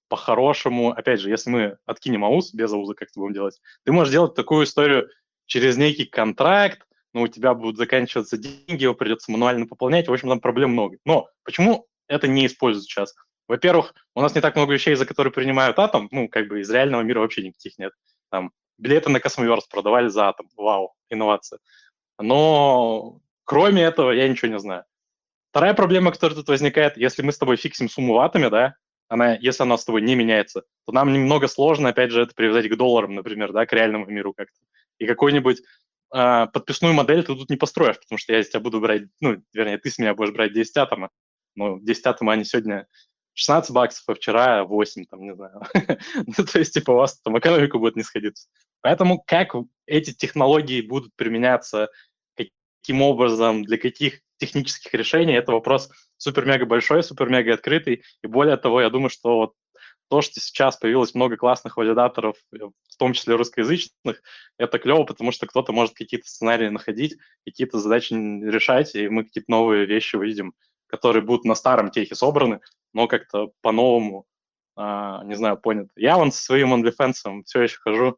[0.07, 3.91] по-хорошему, опять же, если мы откинем Authz, без Authz а как это будем делать, ты
[3.91, 5.09] можешь делать такую историю
[5.45, 10.29] через некий контракт, но у тебя будут заканчиваться деньги, его придется мануально пополнять, в общем,
[10.29, 10.97] там проблем много.
[11.05, 13.15] Но почему это не используют сейчас?
[13.47, 16.69] Во-первых, у нас не так много вещей, за которые принимают атом, ну, как бы из
[16.69, 17.93] реального мира вообще никаких нет.
[18.31, 21.59] Там билеты на Cosmoverse продавали за атом, вау, инновация.
[22.19, 24.83] Но кроме этого я ничего не знаю.
[25.51, 28.75] Вторая проблема, которая тут возникает, если мы с тобой фиксим сумму в атоме, да,
[29.07, 32.69] она, если она с тобой не меняется, то нам немного сложно, опять же, это привязать
[32.69, 34.57] к долларам, например, да, к реальному миру как-то.
[34.97, 35.61] И какой-нибудь
[36.13, 39.77] э, подписную модель ты тут не построишь, потому что я тебя буду брать, ну, вернее,
[39.77, 41.09] ты с меня будешь брать 10 атома,
[41.55, 42.87] ну, 10 атома, они сегодня
[43.33, 45.61] 16 баксов, а вчера 8, там, не знаю.
[46.15, 48.47] ну, то есть, типа, у вас там экономика будет не сходиться.
[48.81, 51.89] Поэтому как эти технологии будут применяться,
[52.35, 58.03] каким образом, для каких технических решений, это вопрос супер-мега большой, супер-мега открытый.
[58.23, 59.53] И более того, я думаю, что вот
[60.09, 64.21] то, что сейчас появилось много классных валидаторов, в том числе русскоязычных,
[64.57, 69.49] это клево, потому что кто-то может какие-то сценарии находить, какие-то задачи решать, и мы какие-то
[69.51, 70.53] новые вещи увидим,
[70.87, 72.59] которые будут на старом техе собраны,
[72.93, 74.25] но как-то по-новому,
[74.75, 75.87] а, не знаю, понят.
[75.95, 78.17] Я вон со своим OnlyFans все еще хожу.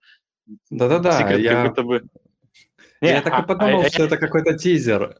[0.69, 1.53] Да-да-да, я...
[1.53, 2.03] как будто бы...
[2.99, 5.19] Я Не, так а- и подумал, а- что это какой-то тизер.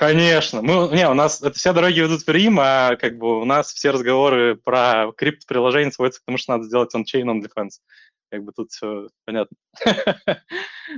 [0.00, 0.62] Конечно.
[0.62, 3.70] Мы, не, у нас это все дороги ведут в Рим, а как бы у нас
[3.70, 7.80] все разговоры про крипт-приложение сводятся к тому, что надо сделать on-chain on defense.
[8.30, 9.54] Как бы тут все понятно.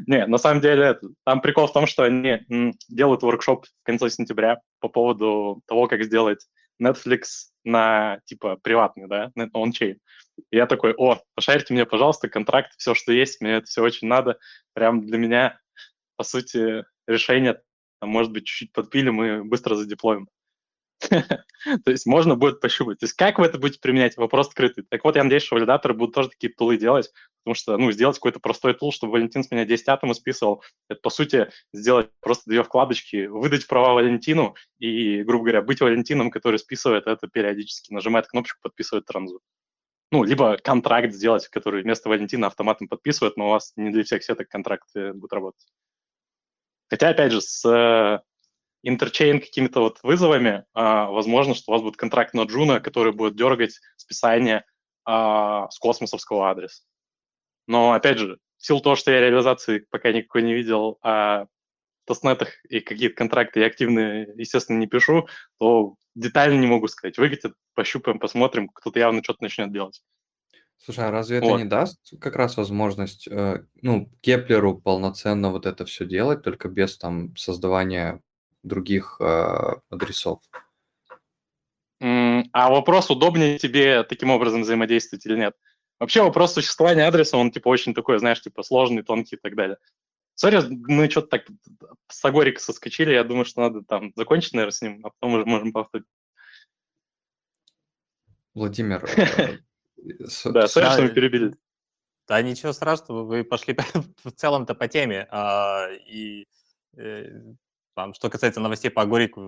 [0.07, 2.43] Не, на самом деле, там прикол в том, что они
[2.89, 6.47] делают воркшоп в конце сентября по поводу того, как сделать
[6.81, 9.97] Netflix на, типа, приватный, да, on-chain.
[10.53, 14.07] И я такой, о, пошарьте мне, пожалуйста, контракт, все, что есть, мне это все очень
[14.07, 14.39] надо.
[14.75, 15.59] Прям для меня,
[16.15, 17.61] по сути, решение
[18.03, 20.29] там, может быть, чуть-чуть подпилим и быстро задеплоим.
[21.03, 21.37] То
[21.87, 22.99] есть можно будет пощупать.
[22.99, 24.17] То есть как вы это будете применять?
[24.17, 24.85] Вопрос открытый.
[24.89, 27.13] Так вот, я надеюсь, что валидаторы будут тоже такие тулы делать,
[27.45, 31.01] потому что, ну, сделать какой-то простой тул, чтобы Валентин с меня 10 атомов списывал, это,
[31.01, 36.59] по сути, сделать просто две вкладочки, выдать права Валентину и, грубо говоря, быть Валентином, который
[36.59, 39.41] списывает это периодически, нажимает кнопочку, подписывает транзу.
[40.11, 44.25] ну, либо контракт сделать, который вместо Валентина автоматом подписывает, но у вас не для всех
[44.25, 45.69] сеток контракт будет работать.
[46.93, 48.21] Хотя, опять же, с э,
[48.83, 53.35] interchain какими-то вот вызовами, а, возможно, что у вас будет контракт на Juno, который будет
[53.35, 54.67] дергать списание
[55.07, 56.83] а, с космосовского адреса.
[57.67, 61.47] Но, опять же, в силу того, что я реализации пока никакой не видел, а
[62.07, 65.29] тестнетах и какие-то контракты я активно, естественно, не пишу,
[65.59, 67.17] то детально не могу сказать.
[67.17, 70.03] Выкатят, пощупаем, посмотрим, кто-то явно что-то начнет делать.
[70.85, 71.59] Слушай, а разве это Вот.
[71.59, 76.99] не даст как раз возможность, э, ну, Кеплеру полноценно вот это все делать, только без
[76.99, 78.21] там создавания
[78.65, 80.41] других э, адресов?
[82.01, 85.55] М, А вопрос, удобнее тебе таким образом взаимодействовать или нет.
[86.01, 89.77] Вообще вопрос существования адреса, он типа очень такой, знаешь, типа сложный, тонкий и так далее.
[90.35, 91.47] Сори, мы что-то так
[92.09, 95.45] с Агорика соскочили, я думаю, что надо там закончить, наверное, с ним, а потом уже
[95.45, 96.07] можем повторить.
[98.53, 99.59] Владимир, э,
[100.45, 101.55] Да, с- сори, что мы перебили.
[102.29, 103.77] Да, ничего страшного, вы пошли
[104.25, 105.27] в целом-то по теме.
[105.31, 106.47] а, И
[106.97, 107.27] э,
[107.95, 109.41] там, что касается новостей по Агорику,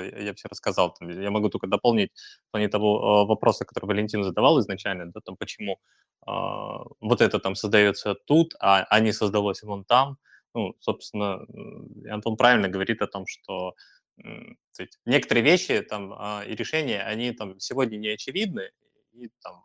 [0.00, 0.94] э, я все рассказал.
[0.94, 2.10] Там, Я могу только дополнить
[2.48, 5.78] в плане того э, вопроса, который Валентин задавал изначально, да, там, почему
[6.26, 10.16] а, вот это там создается тут, а, а не создалось вон там.
[10.54, 11.44] Ну, собственно,
[12.08, 13.74] Антон правильно говорит о том, что
[14.78, 18.70] есть некоторые вещи там а, и решения, они там сегодня не очевидны,
[19.12, 19.64] и там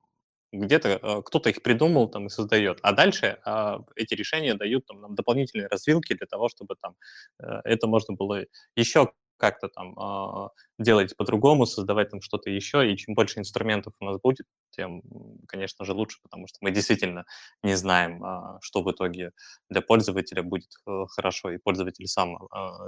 [0.52, 5.02] где-то э, кто-то их придумал там и создает, а дальше а, эти решения дают там,
[5.02, 6.96] нам дополнительные развилки для того, чтобы там
[7.40, 12.98] э, это можно было еще как-то там а, делать по-другому, создавать там что-то еще, и
[12.98, 15.02] чем больше инструментов у нас будет, тем,
[15.48, 17.26] конечно же, лучше, потому что мы действительно
[17.64, 19.32] не знаем, а, что в итоге
[19.70, 22.38] для пользователя будет э, хорошо, и пользователь сам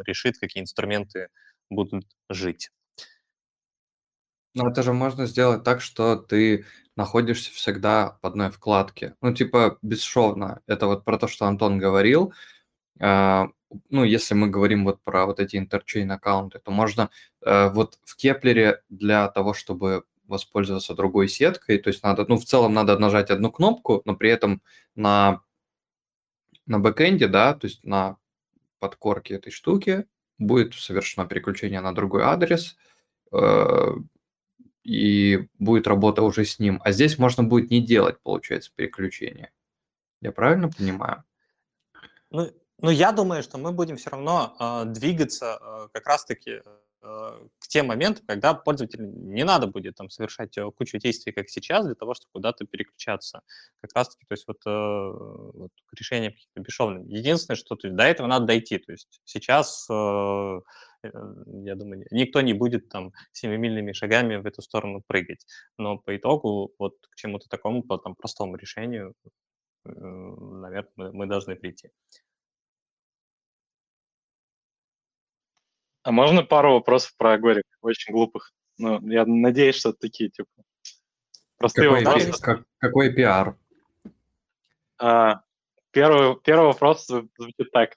[0.06, 1.30] решит, какие инструменты
[1.70, 2.70] будут жить.
[4.54, 9.16] Ну, это же можно сделать так, что ты находишься всегда в одной вкладке.
[9.22, 10.62] Ну, типа, бесшовно.
[10.68, 12.34] Это вот про то, что Антон говорил.
[13.00, 13.50] А,
[13.90, 17.10] Ну, если мы говорим вот про вот эти interchain аккаунты, то можно
[17.42, 22.46] э, вот в Кеплере для того, чтобы воспользоваться другой сеткой, то есть надо, ну, в
[22.46, 24.62] целом надо нажать одну кнопку, но при этом
[24.96, 25.42] на,
[26.66, 28.18] на бэкэнде, да, то есть на
[28.80, 30.06] подкорке этой штуки
[30.38, 32.78] будет совершено переключение на другой адрес,
[33.32, 33.94] э,
[34.84, 36.82] и будет работа уже с ним.
[36.84, 39.52] А здесь можно будет не делать, получается, переключение.
[40.22, 41.24] Я правильно понимаю?
[42.30, 46.62] Ну, ну, я думаю, что мы будем все равно э, двигаться э, как раз-таки
[47.04, 51.50] э, к тем моментам, когда пользователю не надо будет там совершать э, кучу действий, как
[51.50, 53.42] сейчас, для того, чтобы куда-то переключаться.
[53.82, 57.08] Как раз-таки, то есть вот, э, вот к решениям каких-то бесшовным.
[57.08, 58.80] Единственное, что то есть, до этого надо дойти.
[58.80, 60.62] То есть сейчас, э,
[61.04, 65.46] я думаю, никто не будет там семимильными шагами в эту сторону прыгать.
[65.78, 69.16] Но по итогу вот к чему-то такому, по там, простому решению,
[69.86, 71.90] э, наверное, мы, мы должны прийти.
[76.04, 77.66] А можно пару вопросов про Агорик?
[77.82, 78.54] Очень глупых.
[78.78, 80.50] Ну, я надеюсь, что это такие, типа,
[81.58, 82.42] простые Какой, вопросы.
[82.42, 83.56] как- какой пиар?
[84.98, 85.42] А,
[85.92, 87.96] Первый, первый вопрос зв- звучит так.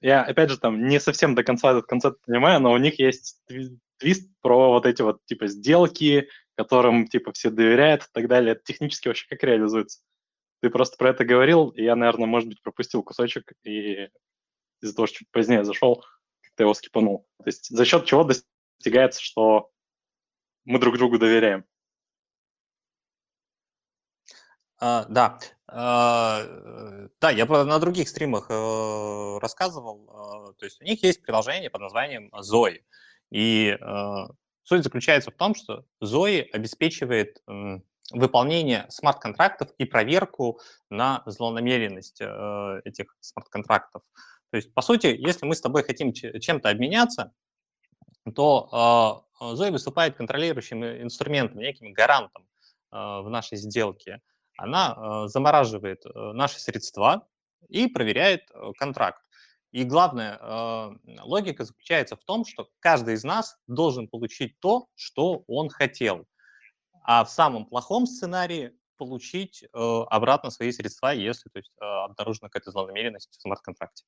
[0.00, 3.40] Я, опять же, там не совсем до конца этот концепт понимаю, но у них есть
[3.50, 8.52] тви- твист про вот эти вот, типа, сделки, которым, типа, все доверяют и так далее.
[8.52, 10.00] Это технически вообще как реализуется?
[10.60, 14.08] Ты просто про это говорил, и я, наверное, может быть, пропустил кусочек, и
[14.80, 16.04] из-за того, что чуть позднее зашел,
[16.42, 17.26] как-то его скипанул.
[17.38, 19.70] То есть за счет чего достигается, что
[20.64, 21.64] мы друг другу доверяем?
[24.80, 25.38] А, да,
[25.70, 30.08] да, я на других стримах э, рассказывал.
[30.08, 32.80] а, То есть у них есть приложение под названием Zoe.
[33.30, 34.14] И э,
[34.62, 37.42] суть заключается в том, что Zoe обеспечивает
[38.10, 44.02] выполнение смарт-контрактов и проверку на злонамеренность э, этих смарт-контрактов.
[44.50, 47.32] То есть, по сути, если мы с тобой хотим че- чем-то обменяться,
[48.34, 52.46] то э, Zoe выступает контролирующим э, инструментом, неким гарантом
[52.92, 54.22] э, в нашей сделке.
[54.58, 57.28] Она э, замораживает э, наши средства
[57.68, 59.22] и проверяет э, контракт.
[59.70, 60.38] И главная
[61.20, 66.26] логика заключается в том, что каждый из нас должен получить то, что он хотел.
[67.02, 73.28] А в самом плохом сценарии получить обратно свои средства, если то есть, обнаружена какая-то злонамеренность
[73.30, 74.04] в смарт-контракте.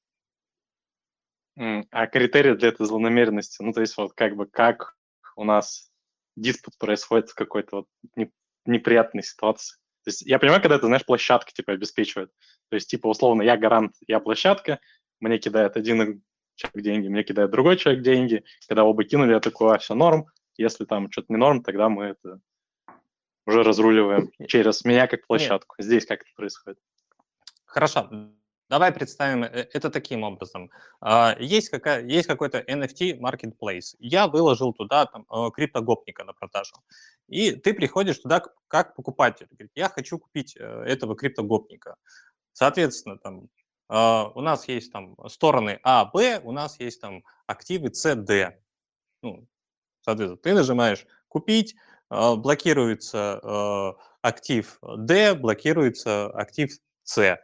[1.90, 4.96] А критерии для этой злонамеренности, ну, то есть вот как бы как
[5.36, 5.90] у нас
[6.36, 7.86] диспут происходит в какой-то вот
[8.16, 8.32] не-
[8.64, 9.79] неприятной ситуации.
[10.04, 12.30] То есть я понимаю, когда это, знаешь, площадка типа обеспечивает.
[12.68, 14.80] То есть типа условно я гарант, я площадка,
[15.20, 16.22] мне кидает один
[16.54, 18.44] человек деньги, мне кидает другой человек деньги.
[18.68, 20.26] Когда оба кинули, я такой, а, все норм.
[20.56, 22.40] Если там что-то не норм, тогда мы это
[23.46, 25.76] уже разруливаем через меня как площадку.
[25.78, 25.86] Нет.
[25.86, 26.78] Здесь как это происходит?
[27.64, 28.10] Хорошо.
[28.70, 30.70] Давай представим э, это таким образом.
[31.00, 33.96] А, есть, какая, есть какой-то NFT marketplace.
[33.98, 36.76] Я выложил туда там, э, криптогопника на продажу.
[37.26, 39.48] И ты приходишь туда как покупатель.
[39.50, 41.96] Говорит, я хочу купить э, этого криптогопника.
[42.52, 43.48] Соответственно, там,
[43.88, 48.56] у нас есть там стороны А, Б, у нас есть там активы С, Д.
[49.22, 49.48] Ну,
[50.02, 51.74] соответственно, ты нажимаешь «Купить»,
[52.08, 56.70] блокируется актив D, блокируется актив
[57.02, 57.38] С.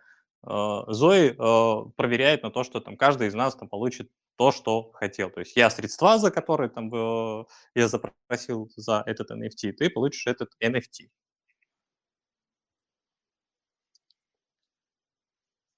[0.46, 4.92] Э, Зои э, проверяет на то, что там каждый из нас там получит то, что
[4.92, 5.30] хотел.
[5.30, 7.44] То есть я средства, за которые там э,
[7.74, 11.08] я запросил за этот NFT, ты получишь этот NFT.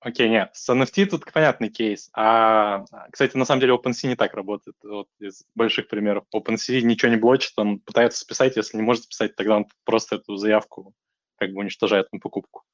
[0.00, 2.08] Окей, okay, нет, с NFT тут понятный кейс.
[2.14, 4.76] А, кстати, на самом деле OpenSea не так работает.
[4.84, 6.24] Вот из больших примеров.
[6.34, 10.36] OpenSea ничего не блочит, он пытается списать, если не может списать, тогда он просто эту
[10.36, 10.94] заявку
[11.36, 12.64] как бы уничтожает на покупку.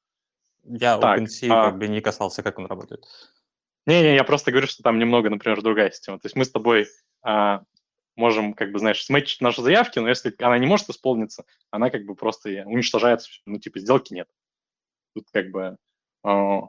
[0.65, 1.69] Я так, OpenSea а...
[1.69, 3.03] как бы не касался, как он работает.
[3.85, 6.19] Не-не, я просто говорю, что там немного, например, другая система.
[6.19, 6.87] То есть мы с тобой
[7.21, 7.61] а,
[8.15, 12.05] можем, как бы, знаешь, сметчить наши заявки, но если она не может исполниться, она как
[12.05, 14.27] бы просто уничтожается, ну, типа, сделки нет.
[15.13, 15.77] Тут как бы
[16.23, 16.61] а,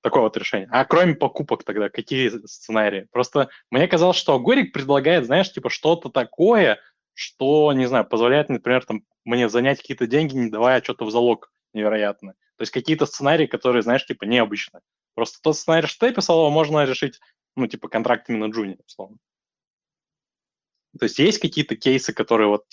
[0.00, 0.68] такое вот решение.
[0.70, 3.06] А кроме покупок тогда, какие сценарии?
[3.10, 6.78] Просто мне казалось, что Горик предлагает, знаешь, типа, что-то такое,
[7.14, 11.52] что, не знаю, позволяет, например, там, мне занять какие-то деньги, не давая что-то в залог
[11.74, 12.34] невероятно.
[12.62, 14.82] То есть какие-то сценарии, которые, знаешь, типа необычные.
[15.16, 17.18] Просто тот сценарий, что ты писал, его можно решить,
[17.56, 19.18] ну, типа, контрактами на джуне, условно.
[20.96, 22.66] То есть есть какие-то кейсы, которые вот,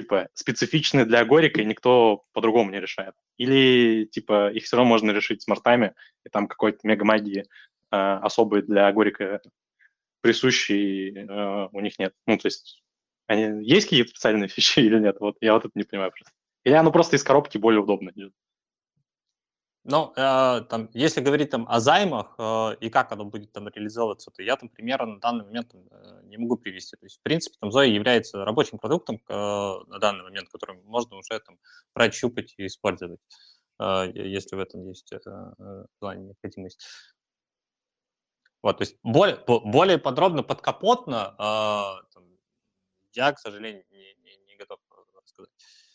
[0.00, 3.14] типа, специфичны для Горика, и никто по-другому не решает.
[3.36, 5.94] Или, типа, их все равно можно решить смартами,
[6.24, 9.40] и там какой-то мега-магии э, особой для Горика
[10.22, 12.14] присущей э, у них нет.
[12.26, 12.82] Ну, то есть
[13.28, 15.18] они, есть какие-то специальные фичи или нет?
[15.20, 16.32] Вот я вот это не понимаю просто.
[16.64, 18.32] Или оно просто из коробки более удобно идет?
[19.88, 24.32] Ну, э, там, если говорить там о займах э, и как оно будет там реализовываться,
[24.32, 26.96] то я там примерно на данный момент э, не могу привести.
[26.96, 31.16] То есть, в принципе, там Zoe является рабочим продуктом э, на данный момент, который можно
[31.16, 31.56] уже там
[31.92, 33.20] прощупать и использовать,
[33.78, 36.84] э, если в этом есть э, э желание, необходимость.
[38.62, 42.24] Вот, то есть более, более подробно, подкапотно э, там,
[43.12, 44.80] я, к сожалению, не, не, не готов
[45.14, 45.52] рассказать.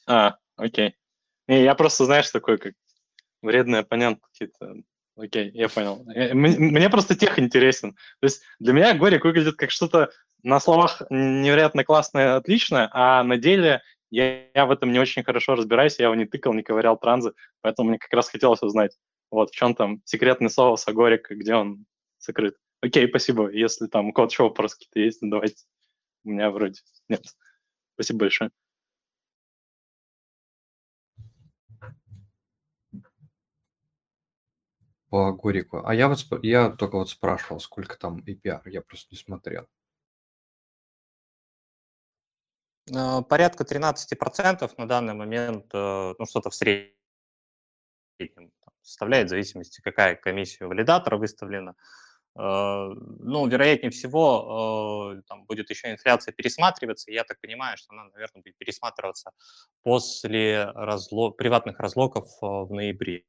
[0.08, 0.96] А, окей.
[1.48, 2.74] Я просто, знаешь, такой, как
[3.42, 4.76] вредный оппонент какие-то.
[5.16, 6.06] Окей, я понял.
[6.14, 7.94] Э, мне просто тех интересен.
[8.20, 10.12] То есть для меня Горик выглядит как что-то
[10.44, 15.56] на словах невероятно классное, отличное, а на деле я, я в этом не очень хорошо
[15.56, 18.98] разбираюсь, я его не тыкал, не ковырял транзы, поэтому мне как раз хотелось узнать,
[19.30, 21.86] вот в чем там секретный соус Агорик, где он
[22.18, 22.56] сокрыт.
[22.82, 23.50] Окей, спасибо.
[23.52, 25.64] Если там у кого-то еще вопросы какие-то есть, давайте.
[26.24, 26.80] У меня вроде
[27.10, 27.24] нет.
[27.96, 28.52] Спасибо большое.
[35.12, 35.82] По Горику.
[35.86, 39.68] А я вот я только вот спрашивал, сколько там APR, я просто не смотрел.
[42.90, 46.94] Э, порядка 13% на данный момент, э, ну, что-то в среднем
[48.82, 51.76] составляет, в зависимости, какая комиссия валидатора выставлена.
[52.38, 52.88] Э,
[53.20, 57.12] ну, вероятнее всего, там будет еще инфляция пересматриваться.
[57.12, 59.32] Я так понимаю, что она, наверное, будет пересматриваться
[59.84, 61.32] после разло...
[61.32, 63.26] приватных разлоков в ноябре.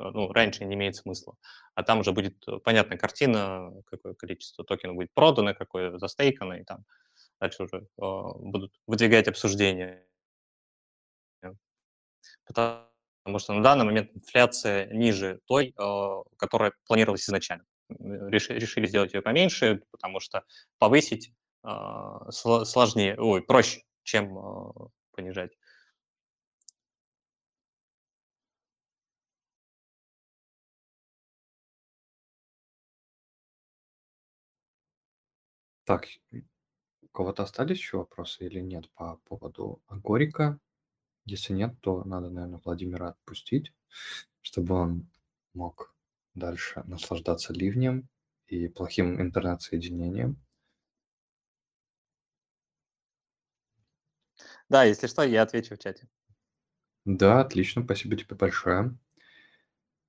[0.00, 1.34] Э, ну, раньше не имеет смысла.
[1.74, 6.64] А там уже будет э, понятная картина, какое количество токенов будет продано, какое застейкано, и
[6.64, 6.84] там
[7.40, 10.06] дальше уже э, будут выдвигать обсуждения.
[12.46, 17.64] Потому что на данный момент инфляция ниже той, э, которая планировалась изначально.
[17.88, 20.44] Решили, решили сделать ее поменьше, потому что
[20.78, 21.32] повысить
[21.64, 21.68] э,
[22.30, 24.72] сложнее, ой, проще, чем э,
[25.12, 25.52] понижать.
[35.90, 36.06] Так,
[37.02, 40.60] у кого-то остались еще вопросы или нет по поводу Горика?
[41.26, 43.72] Если нет, то надо, наверное, Владимира отпустить,
[44.42, 45.10] чтобы он
[45.54, 45.94] мог
[46.34, 48.08] дальше наслаждаться ливнем
[48.46, 50.38] и плохим интернет-соединением.
[54.68, 56.08] Да, если что, я отвечу в чате.
[57.04, 58.96] Да, отлично, спасибо тебе большое.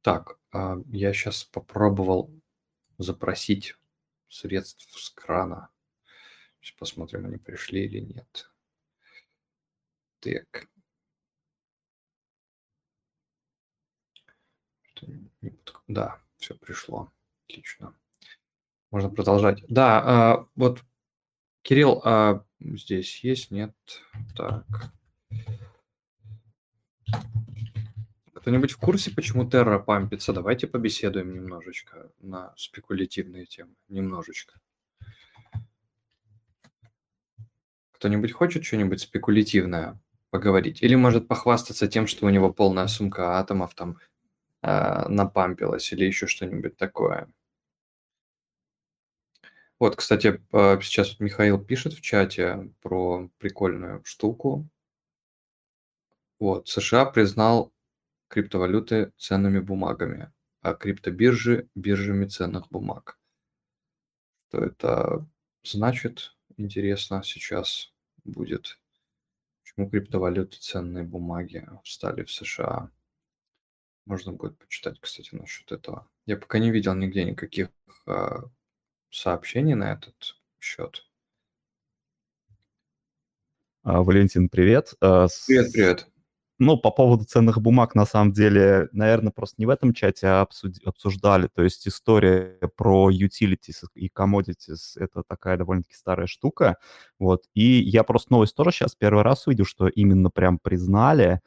[0.01, 2.31] Так, а, я сейчас попробовал
[2.97, 3.75] запросить
[4.31, 5.69] средств с крана.
[6.61, 8.49] Сейчас посмотрим, они пришли или нет.
[10.19, 10.67] Так.
[15.87, 17.11] Да, все пришло.
[17.47, 17.95] Отлично.
[18.91, 19.63] Можно продолжать.
[19.67, 20.83] Да, а, вот
[21.63, 23.51] Кирилл, а здесь есть?
[23.51, 23.75] Нет.
[24.35, 24.65] Так.
[28.41, 30.33] Кто-нибудь в курсе, почему Терра пампится?
[30.33, 33.75] Давайте побеседуем немножечко на спекулятивные темы.
[33.87, 34.59] Немножечко.
[37.91, 39.99] Кто-нибудь хочет что-нибудь спекулятивное
[40.31, 40.81] поговорить?
[40.81, 43.99] Или может похвастаться тем, что у него полная сумка атомов там
[44.63, 47.31] э, напампилась или еще что-нибудь такое?
[49.77, 54.67] Вот, кстати, сейчас Михаил пишет в чате про прикольную штуку.
[56.39, 57.71] Вот, США признал
[58.31, 63.19] криптовалюты ценными бумагами, а криптобиржи– биржами ценных бумаг.
[64.47, 65.27] Что это
[65.63, 66.35] значит?
[66.57, 68.79] Интересно сейчас будет.
[69.61, 72.89] Почему криптовалюты ценные бумаги стали в США?
[74.05, 76.07] Можно будет почитать, кстати, насчет этого.
[76.25, 77.69] Я пока не видел нигде никаких
[78.07, 78.29] э,
[79.09, 81.05] сообщений на этот счет.
[83.83, 84.93] А, Валентин, привет.
[85.01, 86.10] А, привет, привет.
[86.63, 90.47] Ну, по поводу ценных бумаг, на самом деле, наверное, просто не в этом чате а
[90.85, 91.47] обсуждали.
[91.47, 96.77] То есть история про utilities и commodities— это такая довольно-таки старая штука.
[97.17, 97.45] Вот.
[97.55, 101.41] И я просто новость тоже сейчас первый раз увидел, что именно прям признали.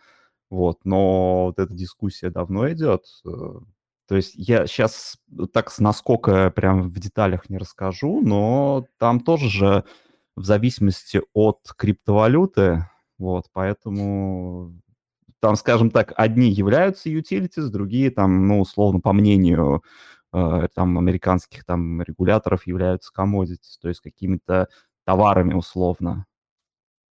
[0.50, 0.84] Вот.
[0.84, 3.04] Но вот эта дискуссия давно идет.
[3.24, 3.60] Э,
[4.08, 5.18] то есть я сейчас
[5.52, 9.84] так насколько прям в деталях не расскажу, но там тоже же
[10.34, 12.88] в зависимости от криптовалюты,
[13.18, 14.74] вот, поэтому
[15.44, 19.84] там, скажем так, одни являются utilities, другие там, ну, условно, по мнению
[20.32, 24.68] э, там американских там регуляторов являются commodities, то есть какими-то
[25.04, 26.24] товарами условно.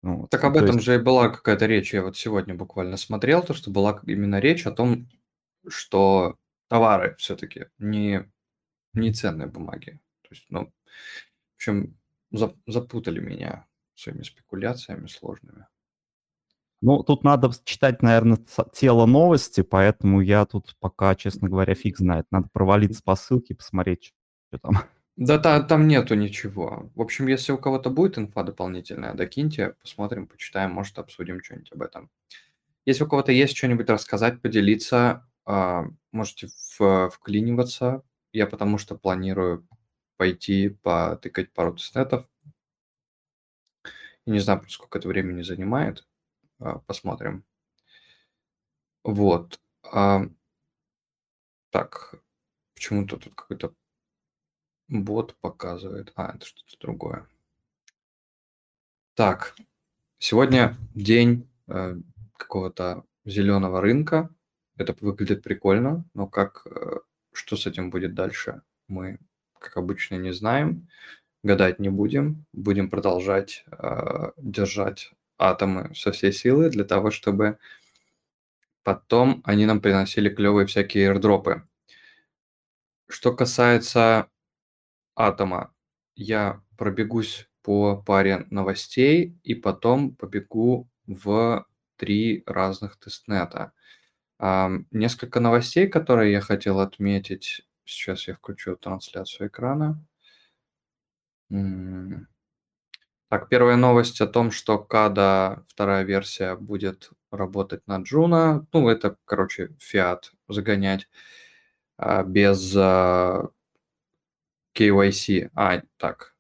[0.04, 0.86] Ну, так об этом есть...
[0.86, 1.92] же и была какая-то речь.
[1.92, 5.10] Я вот сегодня буквально смотрел то, что была именно речь о том,
[5.68, 8.30] что товары все-таки не,
[8.94, 10.00] не ценные бумаги.
[10.22, 11.98] То есть, ну, в общем,
[12.68, 13.66] запутали меня
[13.96, 15.66] своими спекуляциями сложными.
[16.82, 18.40] Ну, тут надо читать, наверное,
[18.74, 22.26] тело новости, поэтому я тут пока, честно говоря, фиг знает.
[22.32, 24.14] Надо провалиться по ссылке и посмотреть,
[24.48, 24.78] что там.
[25.18, 26.90] Да, та, там нету ничего.
[26.96, 31.82] В общем, если у кого-то будет инфа дополнительная, докиньте, посмотрим, почитаем, может, обсудим что-нибудь об
[31.82, 32.10] этом.
[32.86, 38.04] Если у кого-то есть что-нибудь рассказать, поделиться, а, можете вклиниваться.
[38.32, 39.68] Я потому что планирую
[40.16, 42.26] пойти потыкать пару тестнетов.
[44.26, 46.06] И не знаю, сколько это времени занимает.
[46.60, 47.44] А, посмотрим.
[49.04, 49.60] Вот.
[49.92, 50.24] А,
[51.72, 52.16] так,
[52.76, 53.74] почему-то тут какой-то
[54.88, 56.12] бот показывает.
[56.16, 57.28] А, это что-то другое.
[59.16, 59.56] Так,
[60.18, 61.96] сегодня день э,
[62.38, 64.30] какого-то зеленого рынка.
[64.78, 67.00] Это выглядит прикольно, но как, э,
[67.34, 69.20] что с этим будет дальше, мы,
[69.60, 70.88] как обычно, не знаем.
[71.44, 72.46] Гадать не будем.
[72.54, 77.58] Будем продолжать э, держать атомы со всей силы для того, чтобы
[78.84, 81.64] потом они нам приносили клевые всякие airdropы.
[83.08, 84.30] Что касается
[85.16, 85.74] атома,
[86.16, 91.66] я пробегусь по паре новостей и потом побегу в
[91.98, 93.74] три разных тестнета.
[94.40, 97.66] Несколько новостей, которые я хотел отметить.
[97.84, 100.06] Сейчас я включу трансляцию экрана.
[103.30, 108.66] Так, первая новость о том, что Када вторая версия будет работать на Джуна.
[108.74, 111.08] Ну, это, короче, фиат загонять
[111.96, 113.50] а, без а,
[114.76, 115.52] KYC.
[115.54, 116.36] А, так.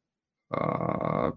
[0.50, 1.34] А,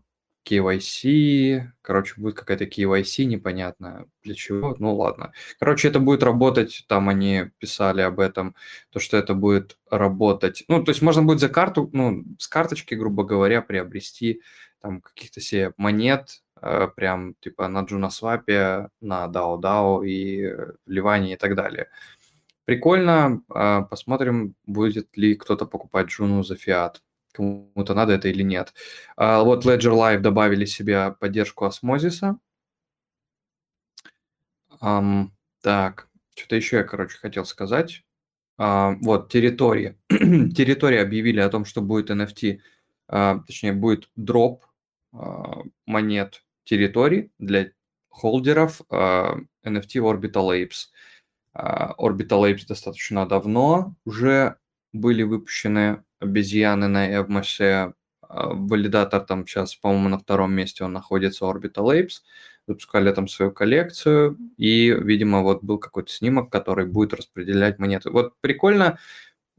[0.48, 5.32] KYC, короче, будет какая-то KYC непонятная для чего, ну ладно.
[5.58, 8.56] Короче, это будет работать, там они писали об этом,
[8.90, 12.94] то, что это будет работать, ну, то есть можно будет за карту, ну, с карточки,
[12.94, 14.42] грубо говоря, приобрести
[14.82, 20.54] там каких-то себе монет, э, прям типа на Джунасвапе, на DAO DAO и
[20.86, 21.88] Ливане и так далее.
[22.64, 27.02] Прикольно, э, посмотрим, будет ли кто-то покупать Джуну за фиат
[27.32, 28.74] кому-то надо это или нет.
[29.16, 32.38] А, вот Ledger Live добавили себе поддержку осмозиса.
[34.80, 38.04] Так, что-то еще я, короче, хотел сказать.
[38.58, 39.96] Uh, вот, территории.
[40.08, 42.58] территории объявили о том, что будет NFT,
[43.08, 44.64] а, точнее, будет дроп
[45.86, 47.70] монет территорий для
[48.08, 50.88] холдеров NFT Orbital Apes.
[51.54, 54.56] Orbital Apes достаточно давно уже
[54.92, 57.94] были выпущены обезьяны на Эвмаше.
[58.28, 62.22] Валидатор там сейчас, по-моему, на втором месте он находится, Orbital Apes.
[62.66, 68.10] Запускали там свою коллекцию, и, видимо, вот был какой-то снимок, который будет распределять монеты.
[68.10, 69.00] Вот прикольно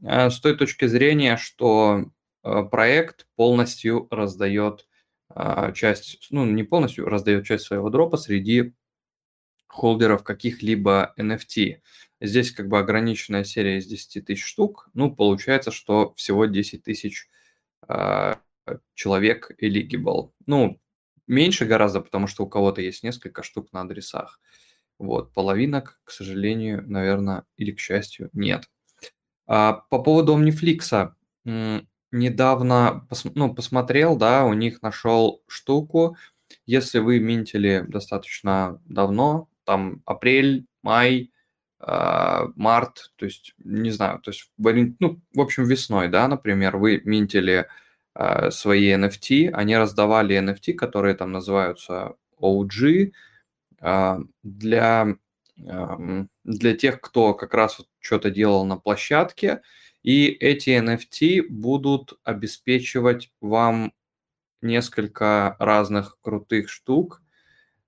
[0.00, 2.10] с той точки зрения, что
[2.42, 4.88] проект полностью раздает
[5.74, 8.74] часть, ну, не полностью, раздает часть своего дропа среди
[9.66, 11.80] холдеров каких-либо NFT.
[12.20, 14.88] Здесь как бы ограниченная серия из 10 тысяч штук.
[14.94, 17.28] Ну, получается, что всего 10 тысяч
[17.88, 18.34] э,
[18.94, 20.30] человек eligible.
[20.46, 20.80] Ну,
[21.26, 24.40] меньше гораздо, потому что у кого-то есть несколько штук на адресах.
[24.98, 28.70] Вот, половинок, к сожалению, наверное, или к счастью, нет.
[29.46, 31.12] А, по поводу Omniflix,
[32.14, 36.16] недавно пос, ну, посмотрел, да, у них нашел штуку,
[36.66, 41.32] если вы минтили достаточно давно, там апрель, май,
[41.80, 47.02] э, март, то есть, не знаю, то есть, ну, в общем, весной, да, например, вы
[47.04, 47.66] минтили
[48.14, 53.12] э, свои NFT, они раздавали NFT, которые там называются OG,
[53.80, 55.16] э, для,
[55.58, 59.62] э, для тех, кто как раз вот что-то делал на площадке,
[60.04, 63.92] и эти NFT будут обеспечивать вам
[64.62, 67.22] несколько разных крутых штук,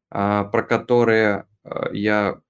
[0.09, 1.47] про которые
[1.93, 2.41] я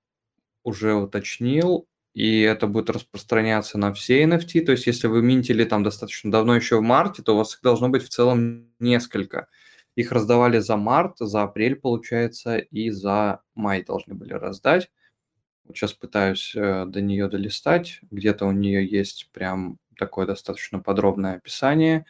[0.63, 4.65] уже уточнил, и это будет распространяться на все NFT.
[4.65, 7.61] То есть, если вы минтили там достаточно давно, еще в марте, то у вас их
[7.63, 9.49] должно быть в целом несколько.
[9.97, 14.91] Их раздавали за март, за апрель, получается, и за май должны были раздать.
[15.67, 18.01] Вот сейчас пытаюсь э, до нее долистать.
[18.11, 22.07] Где-то у нее есть прям такое достаточно подробное описание.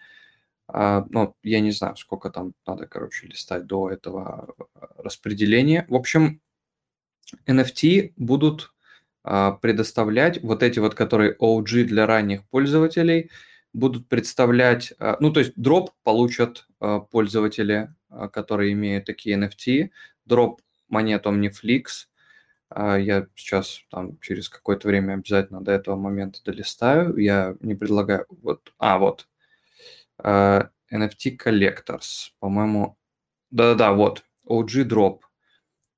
[0.69, 5.87] А, ну, я не знаю, сколько там надо, короче, листать до этого э, распределения.
[5.89, 6.41] В общем,
[7.47, 8.73] NFT будут
[9.25, 13.31] а, предоставлять вот эти вот, которые OG для ранних пользователей,
[13.73, 16.67] будут представлять, а, ну то есть дроп получат
[17.11, 17.93] пользователи,
[18.33, 19.91] которые имеют такие NFT,
[20.27, 22.07] дроп монет Omniflix,
[22.75, 27.17] я сейчас там через какое-то время обязательно до этого момента долистаю.
[27.17, 28.27] Я не предлагаю...
[28.43, 29.29] Вот, а, вот.
[30.19, 32.97] NFT Collectors, по-моему.
[33.51, 34.25] Да-да-да, вот.
[34.47, 35.21] OG Drop.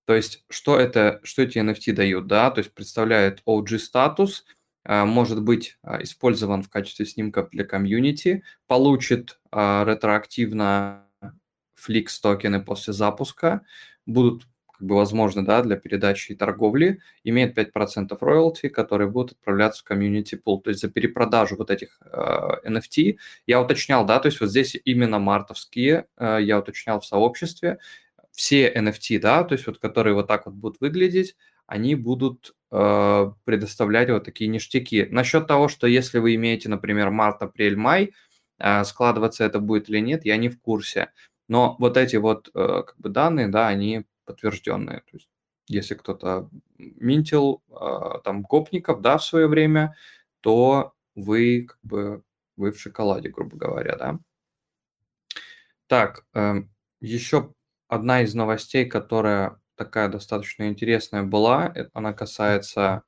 [0.08, 4.46] То есть, что это, что эти NFT дают, да, то есть представляет OG статус,
[4.82, 11.04] а, может быть а, использован в качестве снимков для комьюнити, получит а, ретроактивно
[11.78, 13.60] Flix токены после запуска,
[14.06, 14.46] будут
[14.78, 19.84] как бы возможны да, для передачи и торговли, имеет 5% роялти, которые будут отправляться в
[19.84, 20.60] комьюнити пул.
[20.60, 23.16] То есть за перепродажу вот этих э, NFT
[23.46, 27.78] я уточнял, да, то есть вот здесь именно мартовские э, я уточнял в сообществе,
[28.32, 31.34] все NFT, да, то есть вот которые вот так вот будут выглядеть,
[31.66, 35.08] они будут э, предоставлять вот такие ништяки.
[35.10, 38.14] Насчет того, что если вы имеете, например, март, апрель, май,
[38.58, 41.10] э, складываться это будет или нет, я не в курсе.
[41.48, 44.98] Но вот эти вот э, как бы данные, да, они подтвержденные.
[44.98, 45.28] То есть
[45.66, 49.96] если кто-то минтил э, там гопников, да, в свое время,
[50.40, 52.22] то вы как бы
[52.56, 54.18] вы в шоколаде, грубо говоря, да.
[55.86, 56.62] Так, э,
[57.00, 57.54] еще
[57.88, 63.04] одна из новостей, которая такая достаточно интересная была, э, она касается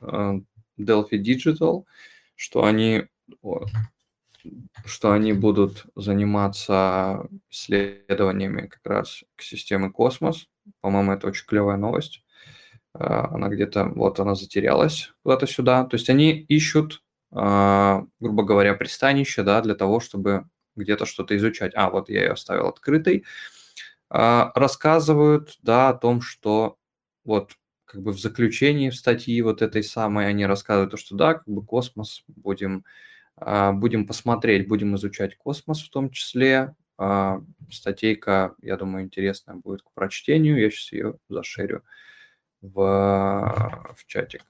[0.00, 0.40] э,
[0.78, 1.84] Delphi Digital,
[2.36, 3.04] что они,
[4.84, 10.46] что они будут заниматься исследованиями как раз к системе Космос.
[10.80, 12.24] По-моему, это очень клевая новость.
[12.94, 15.84] Э, она где-то, вот она затерялась куда-то сюда.
[15.84, 20.44] То есть они ищут, грубо говоря, пристанище, да, для того, чтобы
[20.76, 21.72] где-то что-то изучать.
[21.74, 23.24] А, вот я ее оставил открытой.
[24.10, 26.76] А, рассказывают, да, о том, что
[27.24, 27.52] вот
[27.84, 31.64] как бы в заключении в статьи вот этой самой они рассказывают, что да, как бы
[31.64, 32.90] космос будем, а,
[33.36, 36.74] будем посмотреть, будем изучать космос в том числе.
[36.96, 40.60] А, статейка, я думаю, интересная будет к прочтению.
[40.60, 41.82] Я сейчас ее зашерю
[42.60, 44.44] в, в чатик.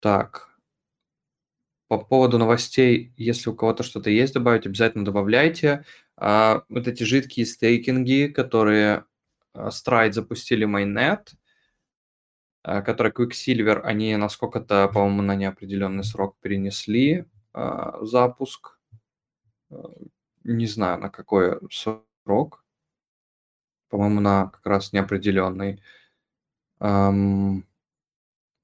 [0.00, 0.50] Так,
[1.88, 5.84] по поводу новостей, если у кого-то что-то есть добавить, обязательно добавляйте.
[6.16, 9.06] А, вот эти жидкие стейкинги, которые
[9.52, 11.30] а, Stride запустили Mainnet,
[12.62, 18.78] а, которые Quicksilver, они на сколько-то, по-моему, на неопределенный срок перенесли а, запуск.
[19.70, 19.90] А,
[20.44, 22.64] не знаю, на какой срок.
[23.88, 25.82] По-моему, на как раз неопределенный.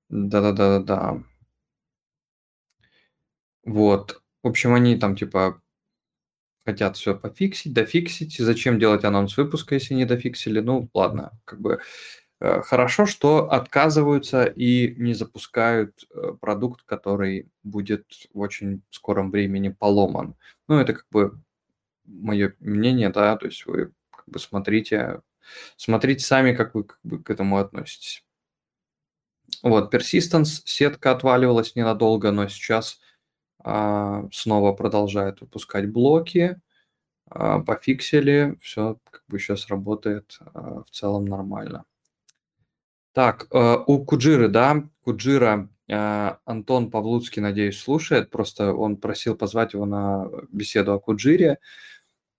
[0.08, 1.22] Да-да-да-да-да.
[3.64, 4.22] Вот.
[4.42, 5.60] В общем, они там типа
[6.64, 8.36] хотят все пофиксить, дофиксить.
[8.38, 10.60] Зачем делать анонс выпуска, если не дофиксили?
[10.60, 11.78] Ну, ладно, как бы э,
[12.40, 20.34] хорошо, что отказываются и не запускают э, продукт, который будет в очень скором времени поломан.
[20.68, 21.40] Ну, это как бы
[22.04, 25.22] мое мнение, да, то есть вы как бы смотрите,
[25.76, 28.24] смотрите сами, как вы как бы к этому относитесь.
[29.62, 33.00] Вот, persistence, сетка отваливалась ненадолго, но сейчас
[33.60, 36.60] а, снова продолжает выпускать блоки,
[37.28, 41.84] а, пофиксили, все как бы сейчас работает а, в целом нормально.
[43.16, 49.72] Так, э, у Куджиры, да, Куджира, э, Антон Павлуцкий, надеюсь, слушает, просто он просил позвать
[49.72, 51.58] его на беседу о Куджире.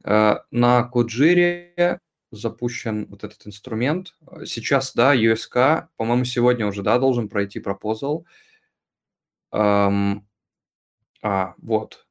[0.03, 1.99] Э, на Куджире
[2.29, 4.15] запущен вот этот инструмент.
[4.45, 8.27] Сейчас, да, USK, по-моему, сегодня уже, да, должен пройти пропозал.
[9.51, 10.27] Эм,
[11.23, 12.05] а, вот,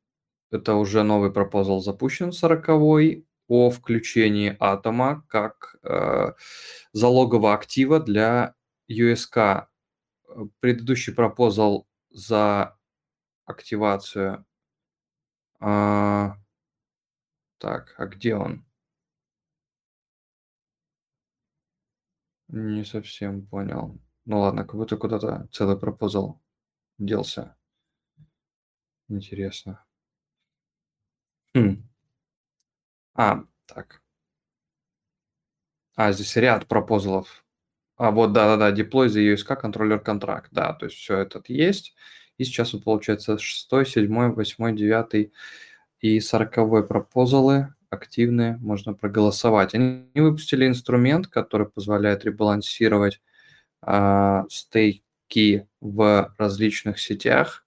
[0.50, 6.32] это уже новый пропозал запущен, 40 о включении атома как э,
[6.92, 8.55] залогового актива для
[8.88, 9.68] USK.
[10.60, 12.76] Предыдущий пропозал за
[13.46, 14.44] активацию.
[15.60, 16.36] А,
[17.58, 18.64] так, а где он?
[22.48, 23.98] Не совсем понял.
[24.24, 26.40] Ну ладно, как будто куда-то целый пропозал
[26.98, 27.56] делся.
[29.08, 29.84] Интересно.
[31.54, 31.82] Хм.
[33.14, 34.02] А, так.
[35.96, 37.45] А, здесь ряд пропозалов.
[37.96, 40.48] А, вот, да-да-да, deploy the USK контроллер контракт.
[40.52, 41.94] Да, то есть все это есть.
[42.38, 45.32] И сейчас вот получается 6, 7, 8, 9
[46.00, 49.74] и 40 пропозалы активные, можно проголосовать.
[49.74, 53.20] Они выпустили инструмент, который позволяет ребалансировать
[53.86, 57.64] э, стейки в различных сетях.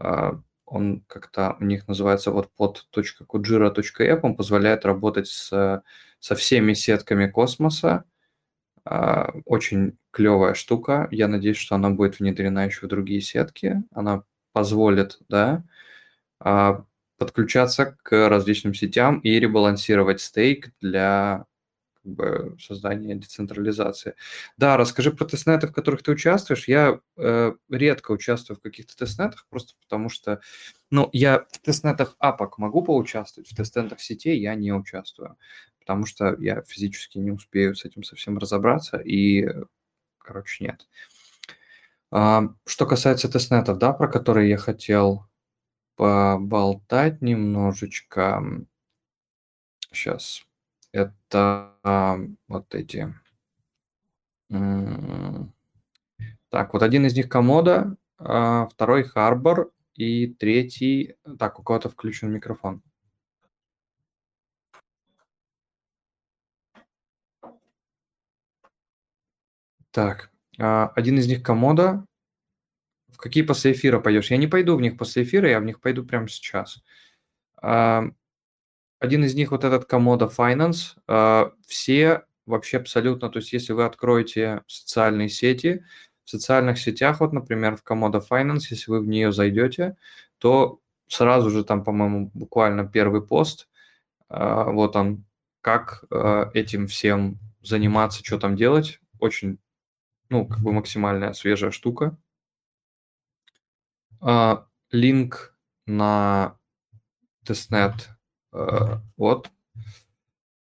[0.00, 0.32] Э,
[0.66, 5.82] он как-то у них называется вот под .kujira.app, он позволяет работать с,
[6.18, 8.04] со всеми сетками космоса.
[8.86, 11.08] Э, очень клевая штука.
[11.10, 13.82] Я надеюсь, что она будет внедрена еще в другие сетки.
[13.92, 15.64] Она позволит, да,
[17.18, 21.46] подключаться к различным сетям и ребалансировать стейк для
[22.02, 24.14] как бы, создания децентрализации.
[24.58, 26.68] Да, расскажи про тестнеты, в которых ты участвуешь.
[26.68, 30.40] Я э, редко участвую в каких-то тестнетах, просто потому что,
[30.90, 35.36] ну, я в тестнетах апок могу поучаствовать, в тестнетах сетей я не участвую,
[35.84, 39.46] потому что я физически не успею с этим совсем разобраться, и,
[40.16, 40.88] короче, нет.
[42.10, 45.26] А, что касается тестнетов, да, про которые я хотел
[45.96, 48.42] поболтать немножечко.
[49.92, 50.42] Сейчас.
[50.90, 52.18] Это а,
[52.48, 53.14] вот эти.
[56.48, 61.16] Так, вот один из них комода, а, второй Harbor и третий...
[61.38, 62.82] Так, у кого-то включен микрофон.
[69.94, 72.04] Так, а, один из них комода,
[73.12, 74.32] в какие после эфира пойдешь?
[74.32, 76.82] Я не пойду в них после эфира, я в них пойду прямо сейчас.
[79.04, 80.96] Один из них вот этот Komodo Finance.
[81.06, 85.84] А, все вообще абсолютно, то есть если вы откроете социальные сети,
[86.24, 89.96] в социальных сетях, вот, например, в Komodo Finance, если вы в нее зайдете,
[90.38, 93.68] то сразу же там, по-моему, буквально первый пост,
[94.28, 95.24] а, вот он,
[95.60, 99.00] как а, этим всем заниматься, что там делать.
[99.20, 99.58] Очень,
[100.34, 102.16] ну, как бы максимальная свежая штука.
[104.20, 105.56] А, линк
[105.86, 106.58] на
[107.44, 108.08] тестнет.
[108.52, 109.52] Э, вот.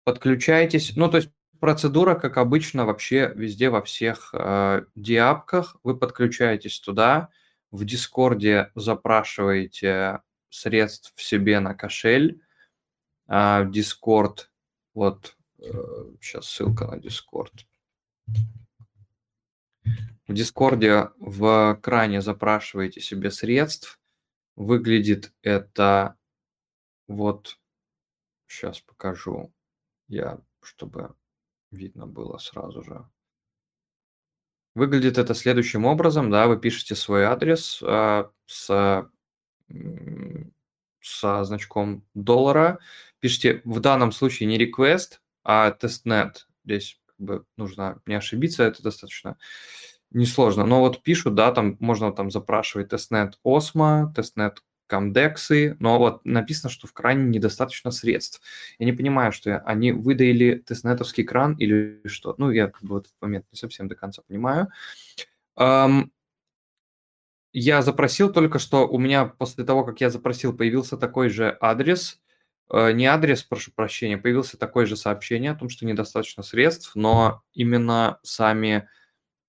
[0.03, 0.97] Подключайтесь.
[0.97, 1.29] Ну, то есть
[1.61, 5.77] процедура, как обычно, вообще везде, во всех э, dApp ках.
[5.83, 7.29] Вы подключаетесь туда,
[7.71, 12.41] в Дискорде запрашиваете средств в себе на кошель.
[13.27, 14.51] А Дискорд,
[14.93, 15.71] вот, э,
[16.19, 17.53] сейчас ссылка на Дискорд.
[20.27, 23.99] В Дискорде в кране запрашиваете себе средств.
[24.55, 26.17] Выглядит это
[27.07, 27.59] вот,
[28.47, 29.53] сейчас покажу
[30.07, 31.13] я, чтобы
[31.71, 33.07] видно было сразу же.
[34.73, 39.09] Выглядит это следующим образом, да, вы пишете свой адрес э, с,
[40.99, 42.79] со значком доллара,
[43.19, 46.45] пишите в данном случае не request, а testnet.
[46.65, 49.38] Здесь бы нужно не ошибиться, это достаточно
[50.11, 50.66] несложно.
[50.66, 56.70] Но вот пишут, да, там можно там запрашивать тестнет Осмо, тестнет комдексы, но вот написано,
[56.70, 58.41] что в кране недостаточно средств.
[58.78, 62.36] Я не понимаю, что они выдоили тестнетовский кран или что.
[62.38, 64.68] Ну, я как бы в этот момент не совсем до конца понимаю.
[67.57, 72.22] Я запросил только что, у меня после того, как я запросил, появился такой же адрес,
[72.72, 78.20] не адрес, прошу прощения, появился такое же сообщение о том, что недостаточно средств, но именно
[78.24, 78.88] сами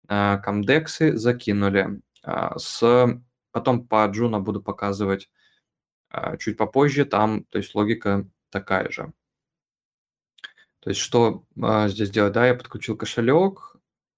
[0.09, 2.01] Э, комдексы закинули.
[2.23, 3.21] А, с...
[3.53, 5.31] Потом по Juno буду показывать
[6.11, 7.05] а, чуть попозже.
[7.05, 9.13] Там, то есть логика такая же.
[10.81, 12.35] То есть что а, здесь делать?
[12.35, 13.73] Да, я подключил кошелек.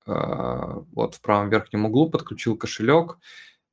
[0.06, 3.18] Вот в правом верхнем углу подключил кошелек.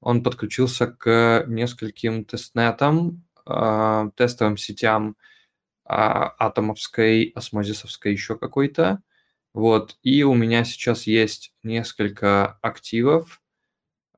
[0.01, 5.15] Он подключился к нескольким тестнетам, тестовым сетям
[5.85, 9.01] атомовской, осмозисовской, еще какой-то.
[9.53, 13.41] Вот, и у меня сейчас есть несколько активов.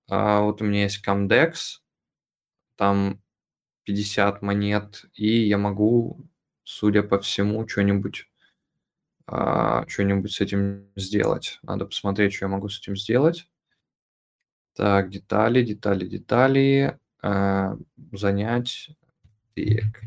[0.10, 1.80] А, вот у меня есть Comdex,
[2.76, 3.22] там
[3.86, 6.26] 50 монет, и я могу,
[6.64, 8.28] судя по всему, что-нибудь
[9.28, 11.60] а, что-нибудь с этим сделать.
[11.64, 13.48] Надо посмотреть, что я могу с этим сделать.
[14.76, 17.00] Так, детали, детали, детали.
[17.22, 17.76] А,
[18.14, 18.90] занять.
[19.58, 20.04] Так.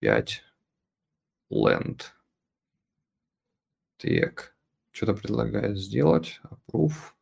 [0.00, 0.42] 5.
[1.52, 2.02] Land.
[3.98, 4.56] Так.
[4.90, 6.40] Что-то предлагает сделать.
[6.42, 7.12] Approve.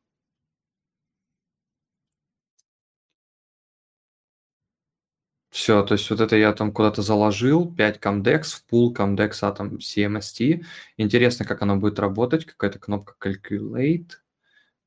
[5.50, 9.76] Все, то есть вот это я там куда-то заложил, 5 Comdex в пул Comdex Atom
[9.76, 10.64] CMST.
[10.96, 14.12] Интересно, как оно будет работать, какая-то кнопка Calculate.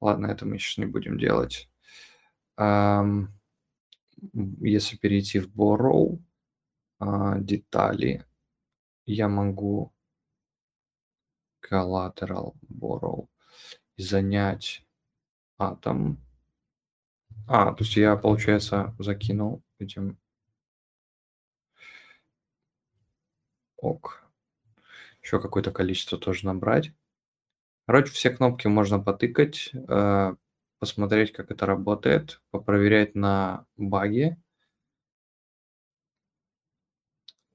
[0.02, 1.70] Ладно, это мы сейчас не будем делать.
[4.61, 6.19] Если перейти в Borrow,
[7.01, 8.26] uh, детали,
[9.05, 9.93] я могу
[11.69, 13.28] Collateral Borrow
[13.97, 14.86] занять
[15.57, 16.19] атом.
[17.47, 20.17] А, то есть я, получается, закинул этим
[23.78, 24.24] ок.
[25.21, 26.91] Еще какое-то количество тоже набрать.
[27.86, 30.36] Короче, все кнопки можно потыкать, э,
[30.84, 34.38] посмотреть, как это работает, попроверять на баги.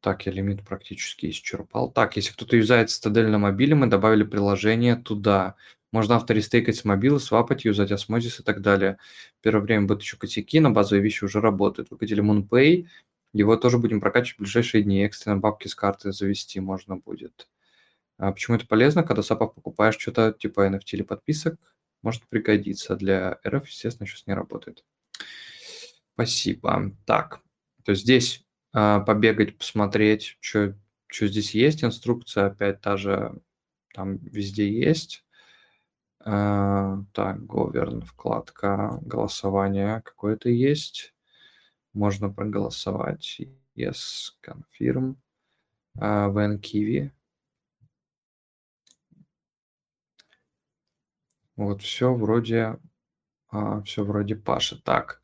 [0.01, 1.93] Так, я лимит практически исчерпал.
[1.93, 5.57] Так, если кто-то юзает Citadel на мобиле, мы добавили приложение туда.
[5.93, 8.97] Можно автористейкать с мобилы, свапать, юзать осмозис и так далее.
[9.43, 11.91] Первое время будут еще косяки, но базовые вещи уже работают.
[11.91, 12.87] Выкатили MoonPay,
[13.35, 15.05] его тоже будем прокачивать в ближайшие дни.
[15.05, 17.49] Экстренно бабки с карты завести можно будет.
[18.16, 19.03] А почему это полезно?
[19.03, 21.57] Когда сапах покупаешь что-то типа NFT или подписок,
[22.03, 22.96] может пригодиться.
[22.96, 24.84] Для РФ, естественно, сейчас не работает.
[26.14, 26.92] Спасибо.
[27.07, 27.40] Так,
[27.84, 28.44] то есть здесь
[28.74, 30.76] э, побегать, посмотреть, что,
[31.07, 31.84] что здесь есть.
[31.84, 33.40] Инструкция опять та же,
[33.94, 35.24] там везде есть.
[36.24, 41.14] Э, так, govern, вкладка, голосование какое-то есть
[41.92, 43.40] можно проголосовать.
[43.76, 45.16] Yes, confirm.
[46.01, 46.61] Uh, when
[51.59, 52.78] Вот все вроде,
[53.48, 54.80] а, все вроде Паша.
[54.80, 55.20] Так,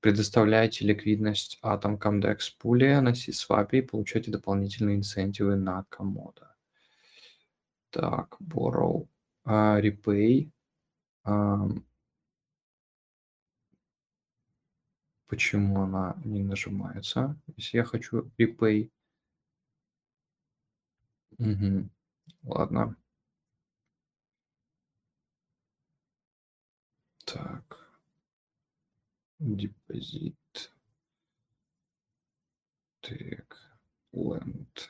[0.00, 6.56] предоставляйте ликвидность Atom Comdex пуле на C-Swap и получайте дополнительные инцентивы на комода.
[7.90, 9.06] Так, borrow,
[9.44, 10.50] uh, repay.
[15.26, 18.90] Почему она не нажимается, если я хочу repay?
[21.38, 21.90] Угу.
[22.44, 22.96] Ладно.
[27.34, 27.90] Так.
[29.40, 30.72] Депозит.
[33.00, 33.80] Так.
[34.12, 34.88] Land.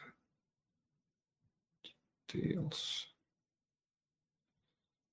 [2.29, 3.07] Details.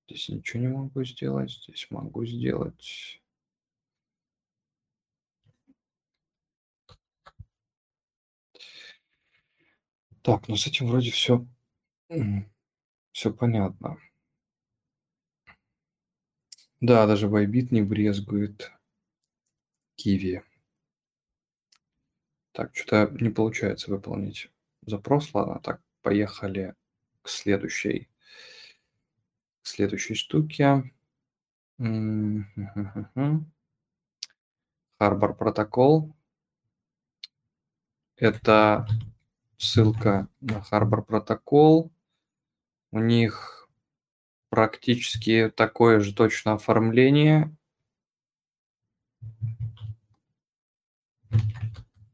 [0.06, 1.50] Здесь ничего не могу сделать.
[1.50, 3.22] Здесь могу сделать.
[10.20, 11.46] Так, ну с этим вроде все,
[13.12, 13.96] все понятно.
[16.82, 18.72] Да, даже Байбит не брезгует
[19.94, 20.42] Киви.
[22.50, 24.50] Так, что-то не получается выполнить
[24.84, 25.32] запрос.
[25.32, 26.74] Ладно, так, поехали
[27.22, 28.08] к следующей,
[29.62, 30.92] к следующей штуке.
[34.98, 36.12] Харбор протокол.
[38.16, 38.88] Это
[39.56, 41.92] ссылка на Harbor протокол.
[42.90, 43.61] У них
[44.52, 47.56] практически такое же точно оформление.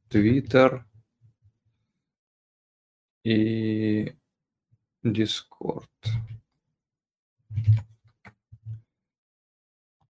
[0.09, 0.85] Twitter
[3.25, 4.15] и
[5.05, 5.89] Discord.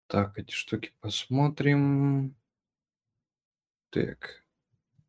[0.07, 2.37] Так, эти штуки посмотрим.
[3.89, 4.45] Так.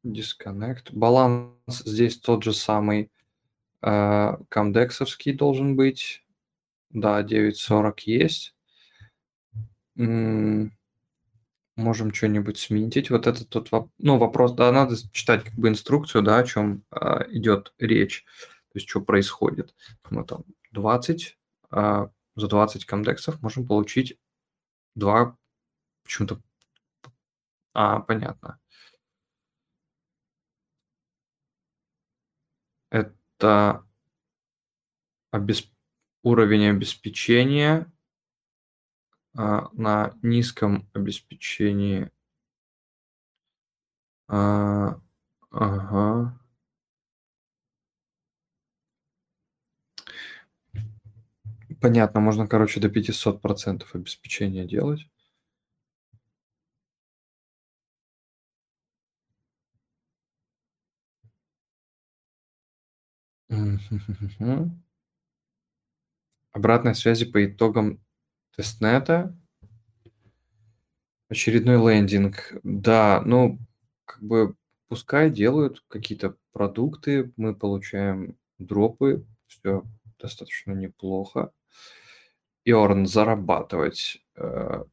[0.05, 0.93] Disconnect.
[0.93, 3.11] Баланс здесь тот же самый.
[3.81, 6.23] Э, камдексовский должен быть.
[6.89, 8.55] Да, 9.40 есть.
[9.95, 10.71] Можем
[12.13, 13.09] что-нибудь сменить.
[13.09, 14.53] Вот это тот ну, вопрос.
[14.53, 18.25] Да, надо читать как бы инструкцию, да, о чем а, идет речь.
[18.71, 19.73] То есть, что происходит.
[20.09, 21.37] Мы там 20,
[21.71, 24.17] а, за 20 комдексов можем получить
[24.95, 25.37] два
[26.03, 26.41] почему-то...
[27.73, 28.59] А, понятно.
[32.91, 33.85] Это
[35.31, 35.71] обесп...
[36.23, 37.91] уровень обеспечения
[39.35, 42.09] а, на низком обеспечении.
[44.27, 44.99] А,
[45.51, 46.33] ага.
[51.81, 55.07] Понятно, можно, короче, до 500% обеспечения делать.
[63.49, 64.81] Мгм.
[66.51, 68.03] Обратной связи по итогам
[68.55, 69.35] тестнета.
[71.29, 72.53] Очередной лендинг.
[72.63, 73.59] Да, ну,
[74.05, 74.55] как бы
[74.87, 79.83] пускай делают какие-то продукты, мы получаем дропы, все
[80.19, 81.51] достаточно неплохо.
[82.67, 84.21] Earn зарабатывать.
[84.35, 84.83] Э,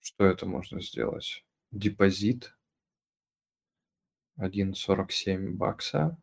[0.00, 1.44] Что это можно сделать?
[1.72, 2.56] Депозит.
[4.38, 6.16] 1,47 бакса.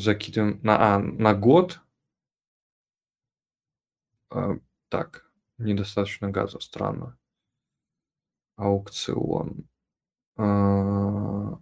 [0.00, 1.80] Закидываем на, а, на год.
[4.30, 4.56] А,
[4.88, 7.16] Так, недостаточно газа, странно.
[8.56, 9.66] Аукцион.
[10.36, 11.58] А.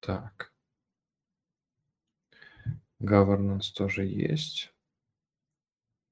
[0.00, 0.52] Так.
[3.00, 4.72] Governance тоже есть.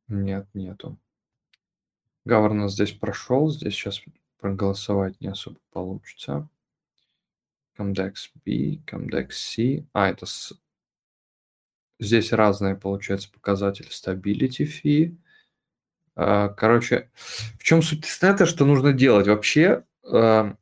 [0.08, 0.98] Нет, нету.
[2.28, 4.02] Governance здесь прошел, здесь сейчас
[4.38, 6.48] проголосовать не особо получится.
[7.78, 8.14] Comdex
[8.44, 9.86] B, Comdex C.
[9.92, 10.52] А, это с...
[11.98, 15.16] здесь разные, получается, показатели stability fee.
[16.16, 19.28] А, Короче, в чем суть тестнета, что нужно делать?
[19.28, 20.56] Вообще, а,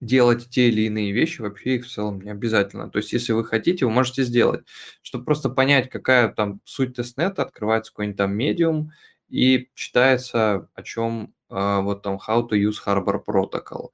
[0.00, 2.90] делать те или иные вещи, вообще их в целом не обязательно.
[2.90, 4.64] То есть, если вы хотите, вы можете сделать.
[5.02, 8.92] Чтобы просто понять, какая там суть тестнета, открывается какой-нибудь там медиум
[9.34, 13.88] и читается, о чем а, вот там How to use Harbor Protocol.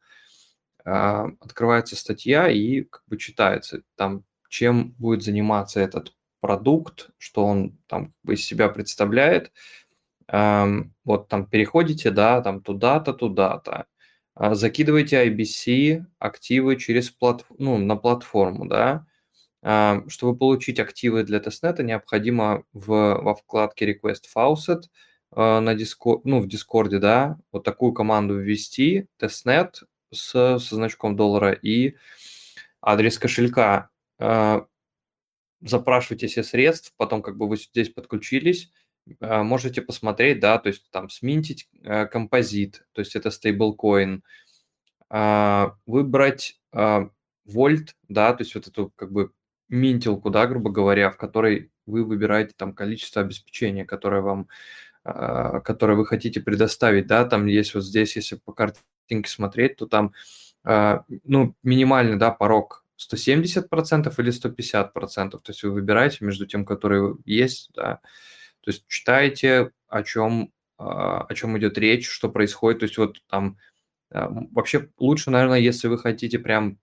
[0.85, 7.79] А, Открывается статья и как бы читается там, чем будет заниматься этот продукт, что он
[7.87, 9.51] там как бы из себя представляет.
[10.29, 13.87] Вот там переходите, да, там туда-то, туда-то.
[14.35, 17.47] А, Закидываете IBC активы через плат...
[17.59, 19.07] ну, на платформу, да.
[20.09, 24.83] Чтобы получить активы для тестнета, необходимо в, во вкладке Request Faucet
[25.35, 31.53] на Discord, ну, в Дискорде, да, вот такую команду ввести, testnet с, со значком доллара
[31.53, 31.97] и
[32.81, 33.91] адрес кошелька.
[34.19, 34.67] А,
[35.63, 38.73] Запрашивайте все средств, потом как бы вы здесь подключились,
[39.21, 44.23] а, можете посмотреть, да, то есть там сминтить э, композит, то есть это стейблкоин,
[45.87, 46.61] выбрать
[47.45, 49.33] вольт, да, то есть вот эту как бы
[49.69, 54.49] минтилку, да, грубо говоря, в которой вы выбираете там количество обеспечения, которое вам,
[55.05, 59.87] а, которое вы хотите предоставить, да, там есть вот здесь, если по картинке смотреть, то
[59.87, 60.13] там,
[60.65, 67.17] а, ну, минимальный, да, порог 170% или 150%, то есть вы выбираете между тем, которые
[67.25, 68.01] есть, да,
[68.61, 72.81] то есть читаете, о чем, а, о чем идет речь, что происходит.
[72.81, 73.57] То есть вот там
[74.11, 76.79] вообще лучше, наверное, если вы хотите прям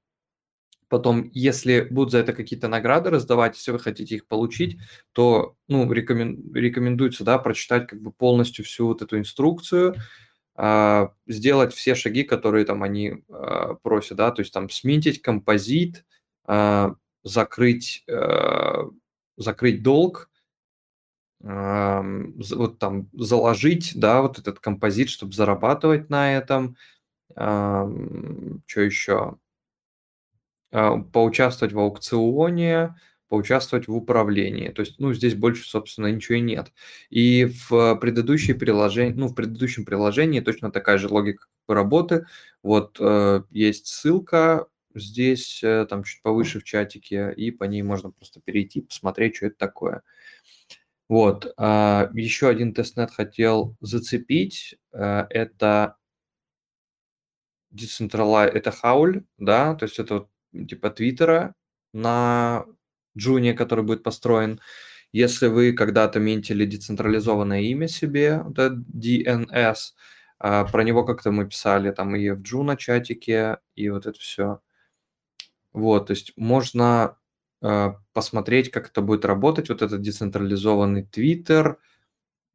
[0.90, 4.78] потом, если будут за это какие-то награды раздавать, если вы хотите их получить,
[5.14, 9.96] то ну, рекомен, рекомендуется да, прочитать как бы полностью всю вот эту инструкцию,
[10.56, 13.24] а, сделать все шаги, которые там они
[13.84, 16.06] просят, да, то есть там сминтить композит,
[17.24, 18.06] закрыть,
[19.38, 20.30] закрыть долг,
[21.40, 26.76] вот там заложить, да, вот этот композит, чтобы зарабатывать на этом.
[27.36, 29.38] Что еще?
[30.78, 32.96] А, поучаствовать в аукционе,
[33.30, 34.70] поучаствовать в управлении.
[34.70, 36.72] То есть, ну, здесь больше, собственно, ничего и нет.
[37.10, 42.28] И в предыдущей приложении, ну, в предыдущем приложении точно такая же логика работы.
[42.62, 48.12] Вот э, есть ссылка здесь, э, там чуть повыше в чатике, и по ней можно
[48.12, 50.04] просто перейти, посмотреть, что это такое.
[51.10, 51.54] Вот.
[51.58, 54.78] А, еще один тестнет хотел зацепить.
[54.94, 55.98] Э, это
[57.74, 61.56] Decentralize, это Howl, да, то есть это типа Твиттера
[61.94, 62.66] на
[63.18, 64.60] Джуне, который будет построен.
[65.14, 69.76] Если вы когда-то минтили децентрализованное имя себе, это DNS,
[70.40, 74.62] а, про него как-то мы писали там и в Джуна чатике, и вот это все.
[75.74, 77.18] Вот, то есть можно
[77.62, 81.80] Э, посмотреть, как это будет работать, вот этот децентрализованный Твиттер.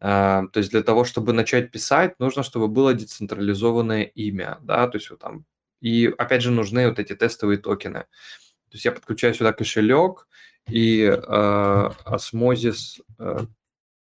[0.01, 4.99] Э, то есть для того, чтобы начать писать, нужно, чтобы было децентрализованное имя, да, то
[4.99, 5.45] есть вот там.
[5.83, 8.01] И опять же нужны вот эти тестовые токены.
[8.01, 10.29] То есть я подключаю сюда кошелек
[10.69, 13.47] и э, осмозис, э,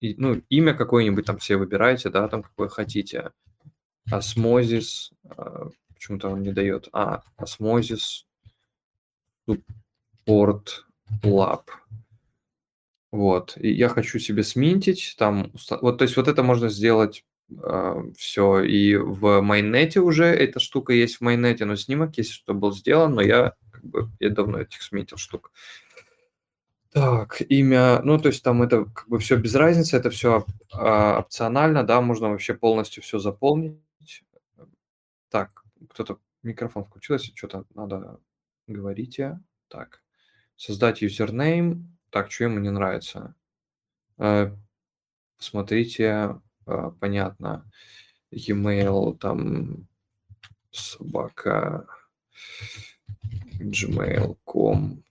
[0.00, 3.32] и, ну, имя какое-нибудь там все выбираете, да, там какое хотите.
[4.10, 6.88] Осмозис, э, почему-то он не дает.
[6.92, 8.26] А, осмозис,
[10.26, 10.84] порт
[11.22, 11.62] lab.
[13.10, 13.56] Вот.
[13.56, 15.52] И я хочу себе сминтить там.
[15.80, 17.24] Вот, то есть вот это можно сделать
[18.16, 18.60] все.
[18.62, 23.14] И в майнете уже эта штука есть в майнете, но снимок есть, что был сделан,
[23.14, 25.52] но я как бы я давно этих сметил штук.
[26.92, 31.20] Так, имя, ну, то есть там это как бы все без разницы, это все а,
[31.20, 33.78] опционально, да, можно вообще полностью все заполнить.
[35.30, 38.20] Так, кто-то микрофон включился, что-то надо
[38.66, 39.18] говорить.
[39.68, 40.02] Так,
[40.56, 41.96] создать юзернейм.
[42.10, 43.34] Так, что ему не нравится?
[44.18, 44.54] Э,
[45.38, 46.40] посмотрите,
[47.00, 47.70] понятно,
[48.30, 49.88] e-mail, там,
[50.70, 51.86] собака,
[53.60, 55.02] gmail.com,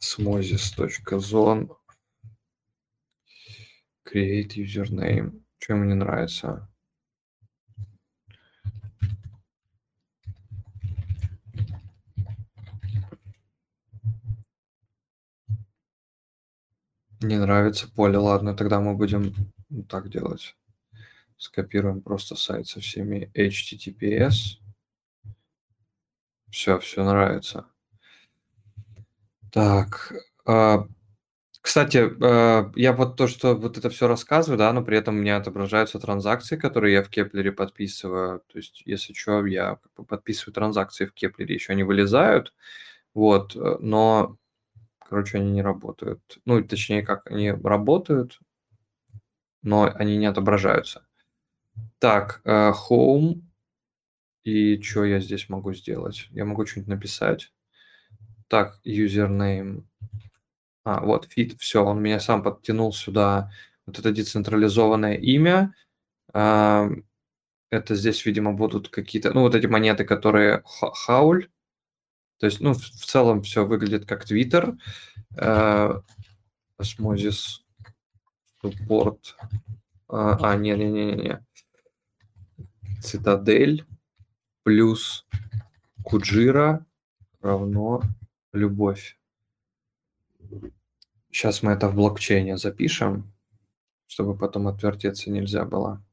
[0.00, 1.76] osmosis.zone,
[4.04, 5.42] create username.
[5.58, 6.68] Что ему не нравится?
[17.24, 18.18] Не нравится поле.
[18.18, 19.34] Ладно, тогда мы будем
[19.88, 20.56] так делать.
[21.38, 24.58] Скопируем просто сайт со всеми HTTPS.
[26.50, 27.64] Все, все нравится.
[29.50, 30.12] Так.
[30.44, 30.86] А,
[31.62, 35.18] кстати, а, я вот то, что вот это все рассказываю, да, но при этом у
[35.20, 38.40] меня отображаются транзакции, которые я в Кеплере подписываю.
[38.52, 42.52] То есть, если что, я подписываю транзакции в Кеплере, еще они вылезают.
[43.14, 44.36] Вот, э, но
[45.14, 46.40] Короче, они не работают.
[46.44, 48.40] Ну, точнее, как они работают,
[49.62, 51.06] но они не отображаются.
[52.00, 53.42] Так, uh, home.
[54.42, 56.26] И что я здесь могу сделать?
[56.30, 57.52] Я могу что-нибудь написать.
[58.48, 59.84] Так, username.
[60.84, 63.52] А, вот, fit, все, он меня сам подтянул сюда.
[63.86, 65.76] Вот это децентрализованное имя.
[66.32, 67.04] Это
[67.70, 71.50] здесь, видимо, будут какие-то, ну, вот эти монеты, которые хауль.
[72.44, 74.76] То есть, ну, в, целом все выглядит как Twitter.
[75.34, 75.98] Э,
[76.78, 77.62] Osmosis
[78.62, 79.18] Support.
[80.08, 81.42] А, а не-не-не-не.
[83.00, 83.86] Цитадель
[84.62, 85.26] плюс
[86.04, 86.84] Куджира
[87.40, 88.02] равно
[88.52, 89.18] любовь.
[91.30, 93.32] Сейчас мы это в блокчейне запишем,
[94.06, 96.04] чтобы потом отвертеться нельзя было.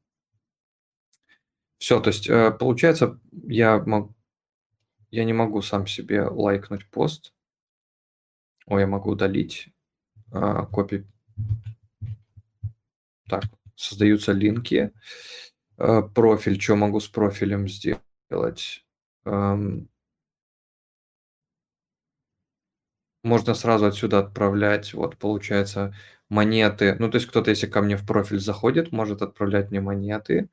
[1.76, 4.14] Все, то есть э, получается, я могу
[5.12, 7.32] я не могу сам себе лайкнуть пост.
[8.66, 9.68] Ой, я могу удалить
[10.32, 11.04] а, копи.
[13.28, 13.44] Так,
[13.76, 14.90] создаются линки.
[15.76, 18.84] А, профиль, что могу с профилем сделать?
[23.24, 25.94] Можно сразу отсюда отправлять, вот получается,
[26.28, 26.96] монеты.
[26.98, 30.48] Ну, то есть кто-то, если ко мне в профиль заходит, может отправлять мне монеты.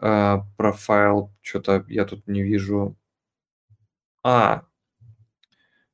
[0.00, 2.96] Э, профайл, что-то я тут не вижу
[4.22, 4.66] а,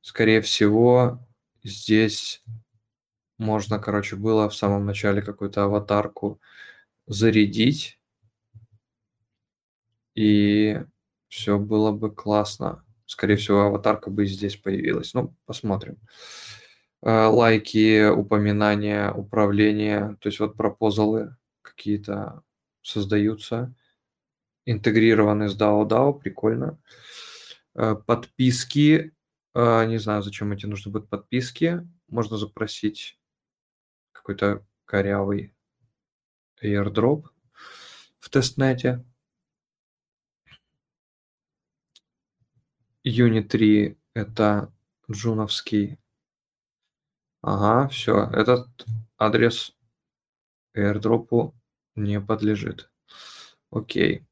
[0.01, 1.19] скорее всего,
[1.63, 2.43] здесь
[3.37, 6.39] можно, короче, было в самом начале какую-то аватарку
[7.07, 7.99] зарядить,
[10.15, 10.81] и
[11.29, 12.83] все было бы классно.
[13.05, 15.13] Скорее всего, аватарка бы здесь появилась.
[15.13, 15.97] Ну, посмотрим.
[17.01, 22.43] Э, лайки, упоминания, управление, то есть вот пропозалы какие-то
[22.81, 23.73] создаются,
[24.65, 26.77] интегрированы с DAO DAO, прикольно.
[27.79, 29.15] Э, подписки.
[29.55, 31.87] Э, не знаю, зачем эти нужны будут подписки.
[32.09, 33.17] Можно запросить
[34.11, 35.55] какой-то корявый
[36.61, 37.27] airdrop
[38.19, 39.05] в тестнете.
[43.05, 44.73] Unit 3 это
[45.09, 45.97] джуновский.
[47.41, 48.29] Ага, все.
[48.33, 48.67] Этот
[49.17, 49.73] адрес
[50.75, 51.55] airdropу
[51.95, 52.91] не подлежит.
[53.71, 54.25] Окей.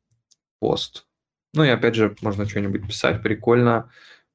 [0.60, 1.07] Пост.
[1.54, 3.90] Ну и опять же, можно что-нибудь писать прикольно,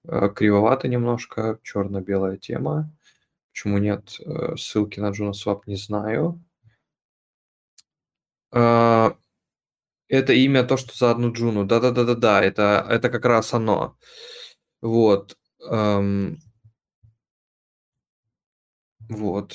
[0.05, 2.90] э, кривовато немножко, черно-белая тема.
[3.52, 6.43] Почему нет э, ссылки на JunoSwap, не знаю.
[8.51, 9.16] А,
[10.09, 11.64] это имя то, что за одну Джуну.
[11.66, 13.97] Да-да-да-да-да, это, это как раз оно.
[14.82, 15.36] Вот.
[15.70, 16.39] Эм,
[19.09, 19.55] вот.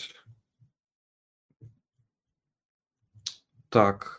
[3.70, 4.17] Так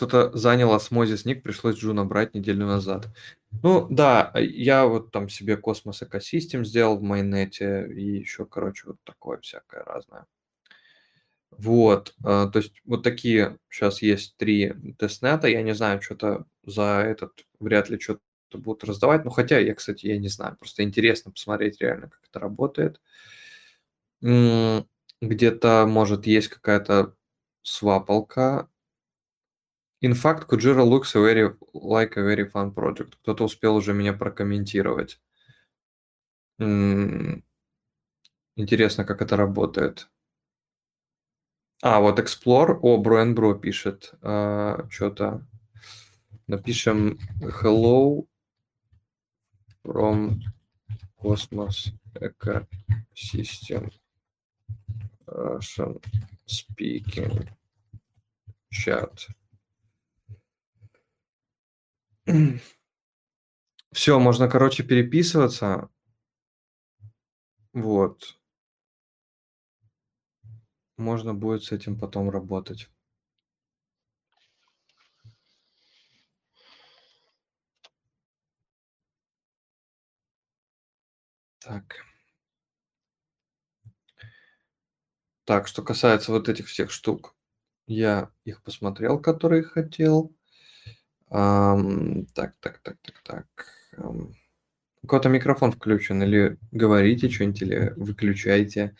[0.00, 3.08] кто-то занял осмозис ник, пришлось Джуна брать неделю назад.
[3.62, 8.96] Ну да, я вот там себе cosmos ecosystem сделал в мейннете и еще, короче, вот
[9.04, 10.24] такое всякое разное.
[11.50, 17.02] Вот, а, то есть вот такие сейчас есть три тестнета, я не знаю, что-то за
[17.06, 18.22] этот вряд ли что-то
[18.54, 22.40] будут раздавать, ну хотя я, кстати, я не знаю, просто интересно посмотреть реально, как это
[22.40, 23.02] работает.
[24.22, 27.14] Где-то, может, есть какая-то
[27.62, 28.70] свапалка,
[30.02, 33.16] In fact, Kujira looks a very, like a very fun project.
[33.22, 35.20] Кто-то успел уже меня прокомментировать.
[36.58, 37.44] М-м-
[38.56, 40.08] интересно, как это работает.
[41.82, 42.78] А, вот Explore.
[42.82, 45.46] О, Бро Бро пишет а, что-то.
[46.46, 48.26] Напишем hello
[49.84, 50.40] from
[51.22, 53.90] Cosmos Ecosystem
[55.26, 56.00] Russian
[56.46, 57.48] speaking
[58.70, 59.28] chat.
[63.92, 65.88] Все, можно, короче, переписываться.
[67.72, 68.36] Вот.
[70.98, 72.88] Можно будет с этим потом работать.
[81.60, 82.04] Так.
[85.44, 87.34] Так, что касается вот этих всех штук,
[87.86, 90.34] я их посмотрел, которые хотел.
[91.30, 93.46] Ам, так, так, так, так, так.
[93.96, 94.34] Ам,
[95.02, 98.96] у кого-то микрофон включен, или говорите что-нибудь, или выключайте,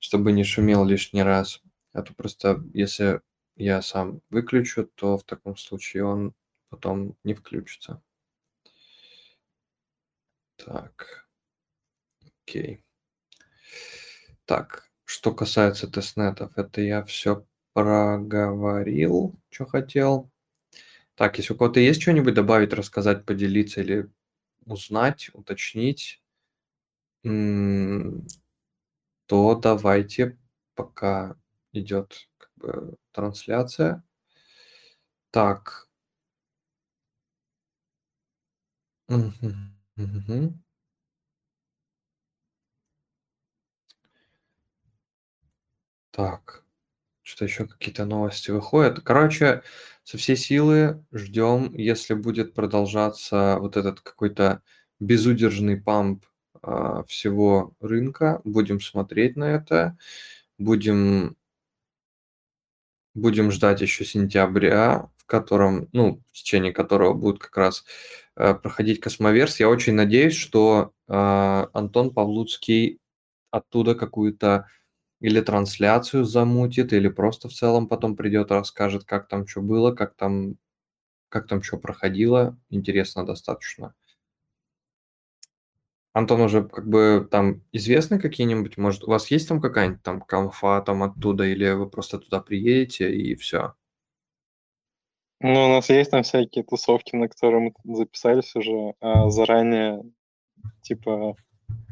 [0.00, 1.62] чтобы не шумел лишний раз.
[1.92, 3.22] А то просто, если
[3.56, 6.34] я сам выключу, то в таком случае он
[6.70, 8.02] потом не включится.
[10.56, 11.26] Так.
[12.46, 12.82] Окей.
[14.46, 17.44] Так, что касается тестнетов, это я все
[17.74, 20.30] проговорил, что хотел.
[21.18, 24.08] Так, если у кого-то есть что-нибудь добавить, рассказать, поделиться или
[24.66, 26.20] узнать, уточнить,
[29.26, 30.38] то давайте,
[30.74, 31.36] пока
[31.72, 34.02] идет как бы, трансляция.
[35.34, 35.84] Так.
[39.08, 40.58] Угу.
[46.14, 46.64] Так,
[47.22, 49.00] что еще какие-то новости выходят.
[49.02, 49.62] Короче,
[50.08, 54.62] со всей силы ждем, если будет продолжаться вот этот какой-то
[54.98, 56.24] безудержный памп
[56.62, 58.40] а, всего рынка.
[58.44, 59.98] Будем смотреть на это,
[60.56, 61.36] будем
[63.12, 67.84] будем ждать еще сентября, в котором, ну, в течение которого будет как раз
[68.36, 69.60] э, проходить Cosmoverse.
[69.60, 71.12] Я очень надеюсь, что э,
[71.74, 72.98] Антон Павлуцкий
[73.50, 74.68] оттуда какую-то
[75.20, 80.14] или трансляцию замутит, или просто в целом потом придет, расскажет, как там что было, как
[80.14, 80.56] там,
[81.28, 82.56] как там что проходило.
[82.70, 83.94] Интересно достаточно.
[86.12, 90.80] Антон уже как бы там известны какие-нибудь, может, у вас есть там какая-нибудь там конфа
[90.80, 93.74] там оттуда, или вы просто туда приедете и все?
[95.40, 100.02] Ну, у нас есть там всякие тусовки, на которые мы записались уже а заранее.
[100.82, 101.36] Типа,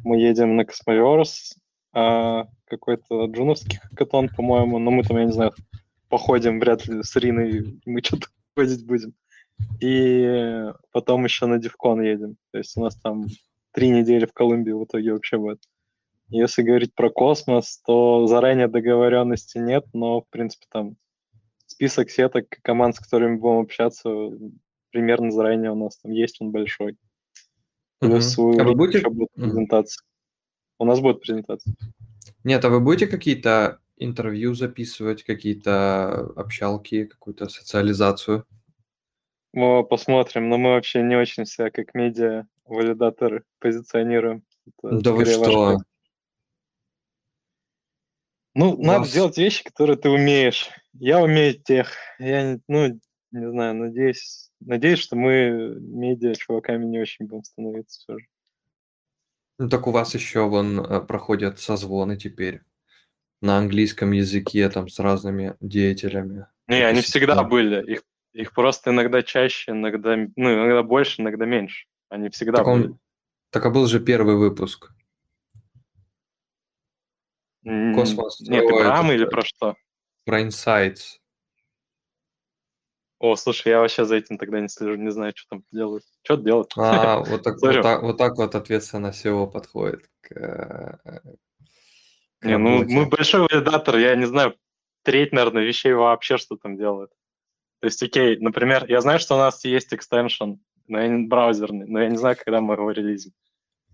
[0.02, 1.56] мы едем на Cosmoverse,
[1.98, 5.54] а, какой-то джуновский хакатон, по-моему, но мы там, я не знаю,
[6.10, 9.14] походим вряд ли с Риной, мы что-то ходить будем.
[9.80, 12.36] И потом еще на Devcon едем.
[12.52, 13.24] То есть у нас там
[13.72, 15.62] три недели в Колумбии в итоге вообще будет.
[16.28, 20.96] Если говорить про космос, то заранее договоренности нет, но, в принципе, там
[21.64, 24.10] список сеток команд, с которыми будем общаться,
[24.90, 26.98] примерно заранее у нас там есть, он большой.
[28.00, 28.60] Плюс uh-huh.
[28.60, 28.98] а вы будете...
[28.98, 30.02] еще будет презентация.
[30.02, 30.15] Uh-huh.
[30.78, 31.74] У нас будет презентация.
[32.44, 38.46] Нет, а вы будете какие-то интервью записывать, какие-то общалки, какую-то социализацию?
[39.52, 44.44] Мы посмотрим, но мы вообще не очень себя как медиа валидаторы позиционируем.
[44.82, 45.64] Это да вы что?
[45.64, 45.82] Ваш...
[48.54, 48.86] Ну, Вас...
[48.86, 50.68] надо делать вещи, которые ты умеешь.
[50.92, 51.92] Я умею тех.
[52.18, 53.00] Я, ну,
[53.30, 58.26] не знаю, надеюсь, надеюсь, что мы медиа чуваками не очень будем становиться все же.
[59.58, 62.60] Ну так у вас еще вон э, проходят созвоны теперь
[63.40, 66.46] на английском языке там с разными деятелями.
[66.66, 67.92] Не, они всегда были.
[67.92, 68.02] Их,
[68.32, 71.86] их просто иногда чаще, иногда, ну, иногда больше, иногда меньше.
[72.08, 72.86] Они всегда так были.
[72.86, 72.98] Он,
[73.50, 74.92] так а был же первый выпуск.
[77.62, 78.40] Космос.
[78.40, 79.74] Нет, ты про АМ или про что?
[80.24, 81.18] Про Insights.
[83.18, 86.04] О, слушай, я вообще за этим тогда не слежу, не знаю, что там делают.
[86.22, 86.72] Что делают?
[86.76, 91.22] А, вот так, вот, так, вот так вот ответственно всего подходит к, к
[92.42, 94.54] Не, ну мы большой валидатор, я не знаю,
[95.02, 97.10] треть, наверное, вещей вообще, что там делают.
[97.80, 100.54] То есть, окей, например, я знаю, что у нас есть extension,
[100.86, 103.32] но я не браузерный, но я не знаю, когда мы его релизим.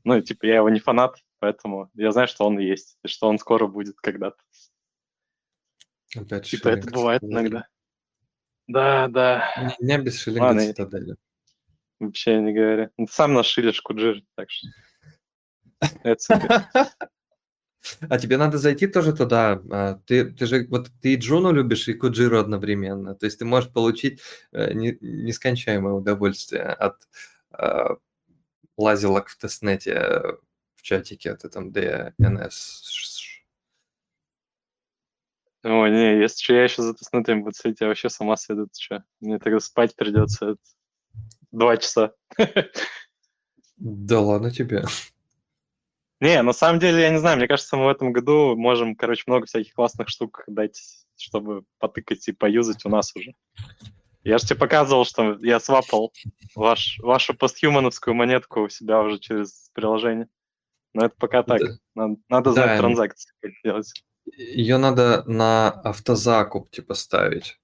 [0.05, 3.39] Ну, типа, я его не фанат, поэтому я знаю, что он есть, и что он
[3.39, 4.39] скоро будет когда-то.
[6.17, 7.67] Опять типа, это бывает иногда.
[8.73, 9.75] Да, да.
[9.81, 11.17] Не, не без шиллинга Ладно, цитадели.
[12.01, 12.91] Вообще не говоря.
[12.97, 14.69] Ну, ты сам нашилишь Куджир, так что...
[18.09, 19.61] А тебе надо зайти тоже туда.
[19.71, 23.17] А, ты, ты же вот ты и Джуну любишь, и Куджиру одновременно.
[23.17, 24.21] То есть ты можешь получить
[24.53, 26.97] э, нескончаемое удовольствие от
[27.59, 27.97] э,
[28.77, 30.23] лазилок в тестнете
[30.77, 31.35] в чатике.
[31.35, 32.51] Ты там DNS
[35.65, 38.81] О, не, если что, я еще за тестнутым буду сидеть, я вообще сама сведу, ты
[38.81, 39.05] что?
[39.21, 40.57] Мне тогда спать придется
[41.53, 42.13] два часа.
[43.77, 44.85] Да ладно тебе.
[46.21, 49.25] Не, на самом деле, я не знаю, мне кажется, мы в этом году можем, короче,
[49.27, 50.81] много всяких классных штук дать,
[51.17, 53.35] чтобы потыкать и поюзать у нас уже.
[54.23, 56.13] Я же тебе показывал, что я свапал
[56.55, 60.29] ваш, вашу постхумановскую монетку у себя уже через приложение.
[60.95, 61.61] Но это пока так.
[61.61, 61.77] Да.
[61.95, 62.79] Надо, надо знать Да.
[62.79, 63.93] транзакции, как делать.
[64.27, 67.59] Ее надо на автозакуп типа ставить.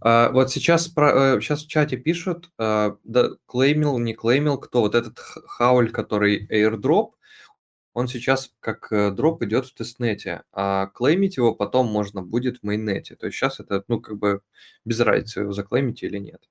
[0.00, 4.80] А, вот сейчас, про- э, сейчас в чате пишут, а, да, клеймил, не клеймил, кто
[4.82, 7.12] вот этот хауль, который airdrop,
[7.94, 12.64] он сейчас как э, дроп идет в тестнете, а клеймить его потом можно будет в
[12.64, 13.16] мейннете.
[13.16, 14.42] То есть сейчас это, ну, как бы
[14.84, 16.42] без разницы, его заклеймите или нет.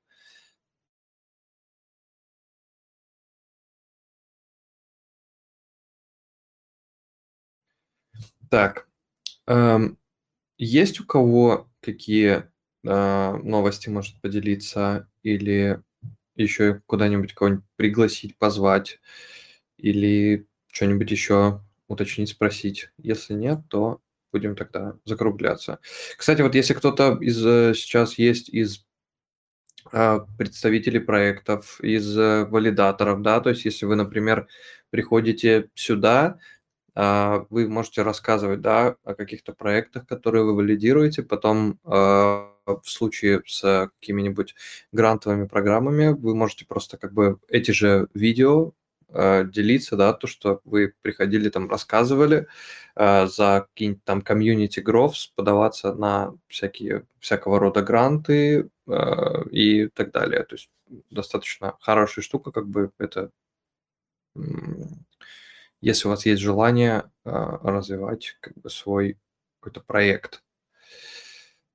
[8.50, 8.88] Так,
[10.58, 12.50] есть у кого какие
[12.86, 15.82] а, новости может поделиться или
[16.36, 19.00] еще куда-нибудь кого-нибудь пригласить, позвать
[19.78, 22.90] или что-нибудь еще уточнить, спросить?
[22.98, 24.02] Если нет, то
[24.32, 25.80] будем тогда закругляться.
[26.18, 28.86] Кстати, вот если кто-то из э, сейчас есть из
[29.92, 34.48] а, представителей проектов, из э, валидаторов, да, то есть если вы, например,
[34.90, 36.40] приходите сюда,
[36.96, 43.90] вы можете рассказывать, да, о каких-то проектах, которые вы валидируете, потом а, в случае с
[44.00, 44.56] какими-нибудь
[44.92, 48.74] грантовыми программами вы можете просто как бы эти же видео
[49.10, 52.48] а, делиться, да, то, что вы приходили там, рассказывали
[52.96, 60.12] а, за какие-нибудь там community growth, подаваться на всякие, всякого рода гранты а, и так
[60.12, 60.44] далее.
[60.44, 60.70] То есть
[61.12, 63.30] достаточно хорошая штука, как бы это
[65.84, 69.20] если у вас есть желание а, развивать как бы свой
[69.60, 70.42] какой-то проект.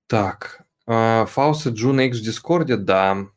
[0.06, 3.28] Так, а, faucet и Juno X в Дискорде, да.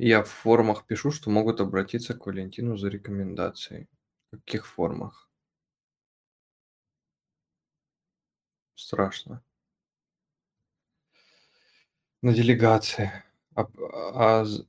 [0.00, 3.86] Я в форумах пишу, что могут обратиться к Валентину за рекомендацией.
[4.32, 5.27] В каких формах?
[8.88, 9.42] Страшно.
[12.22, 13.10] На делегации.
[13.56, 13.66] А,
[14.14, 14.64] а, з-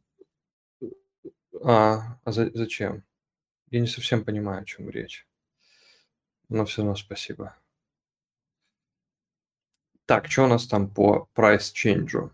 [1.64, 3.04] а, а за- зачем?
[3.72, 5.28] Я не совсем понимаю, о чем речь.
[6.50, 7.56] Но все равно спасибо.
[10.06, 12.34] Так, что у нас там по прайс ченджу?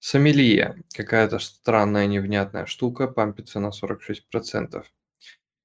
[0.00, 0.82] Сомелье.
[0.94, 3.08] Какая-то странная невнятная штука.
[3.08, 4.92] Пампится на 46%.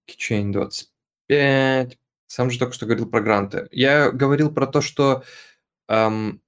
[0.08, 2.00] Keychain 25.
[2.28, 3.68] Сам же только что говорил про гранты.
[3.72, 5.24] Я говорил про то, что
[5.88, 6.42] эм,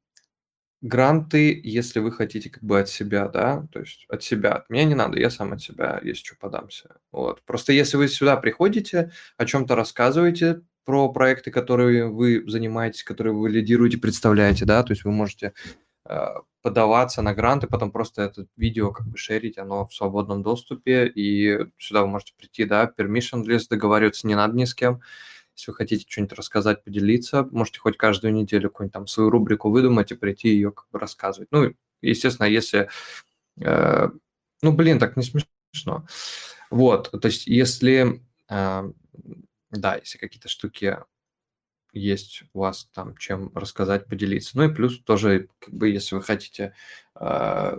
[0.82, 4.54] гранты, если вы хотите как бы от себя, да, то есть от себя.
[4.54, 6.98] От меня не надо, я сам от себя, если что, подамся.
[7.12, 7.42] Вот.
[7.44, 13.50] Просто если вы сюда приходите, о чем-то рассказываете про проекты, которые вы занимаетесь, которые вы
[13.50, 15.54] лидируете, представляете, да, то есть вы можете
[16.06, 16.26] э,
[16.62, 21.60] подаваться на гранты, потом просто это видео как бы шерить, оно в свободном доступе, и
[21.78, 25.02] сюда вы можете прийти, да, permission list, договариваться не надо ни с кем.
[25.60, 30.11] Если вы хотите что-нибудь рассказать, поделиться, можете хоть каждую неделю какую-нибудь там свою рубрику выдумать
[30.11, 31.49] и прийти ее как бы рассказывать.
[31.52, 32.90] Ну, естественно, если...
[33.60, 34.07] э,
[34.61, 36.06] ну, блин, так не смешно.
[36.69, 38.22] Вот, то есть если...
[38.49, 38.91] э,
[39.72, 40.98] да, если какие-то штуки
[41.91, 44.57] есть у вас там чем рассказать, поделиться.
[44.57, 46.73] Ну и плюс тоже, как бы, если вы хотите
[47.15, 47.77] э,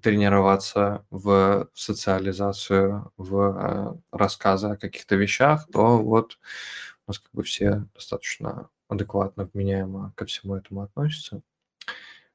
[0.00, 6.38] тренироваться в социализацию, в э, рассказы о каких-то вещах, то вот
[7.06, 11.42] у нас как бы все достаточно адекватно, вменяемо ко всему этому относятся.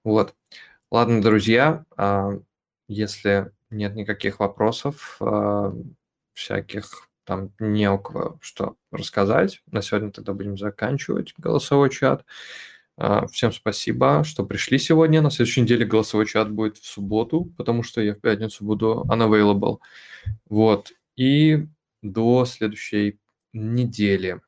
[0.03, 0.35] Вот.
[0.91, 2.31] Ладно, друзья, а,
[2.87, 5.73] если нет никаких вопросов, а,
[6.33, 12.25] всяких там не у кого что рассказать, на сегодня тогда будем заканчивать голосовой чат.
[12.97, 15.21] А, Всем спасибо, что пришли сегодня.
[15.21, 19.77] На следующей неделе голосовой чат будет в субботу, потому что я в пятницу буду unavailable.
[20.49, 20.91] Вот.
[21.15, 21.67] И
[22.01, 23.19] до следующей
[23.53, 24.41] недели.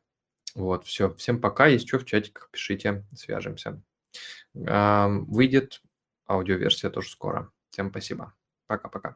[0.55, 1.13] Вот, все.
[1.15, 1.67] Всем пока.
[1.67, 3.81] Есть что в чатиках, пишите, свяжемся.
[4.53, 5.81] Выйдет
[6.27, 7.51] аудиоверсия тоже скоро.
[7.69, 8.33] Всем спасибо.
[8.67, 9.15] Пока-пока.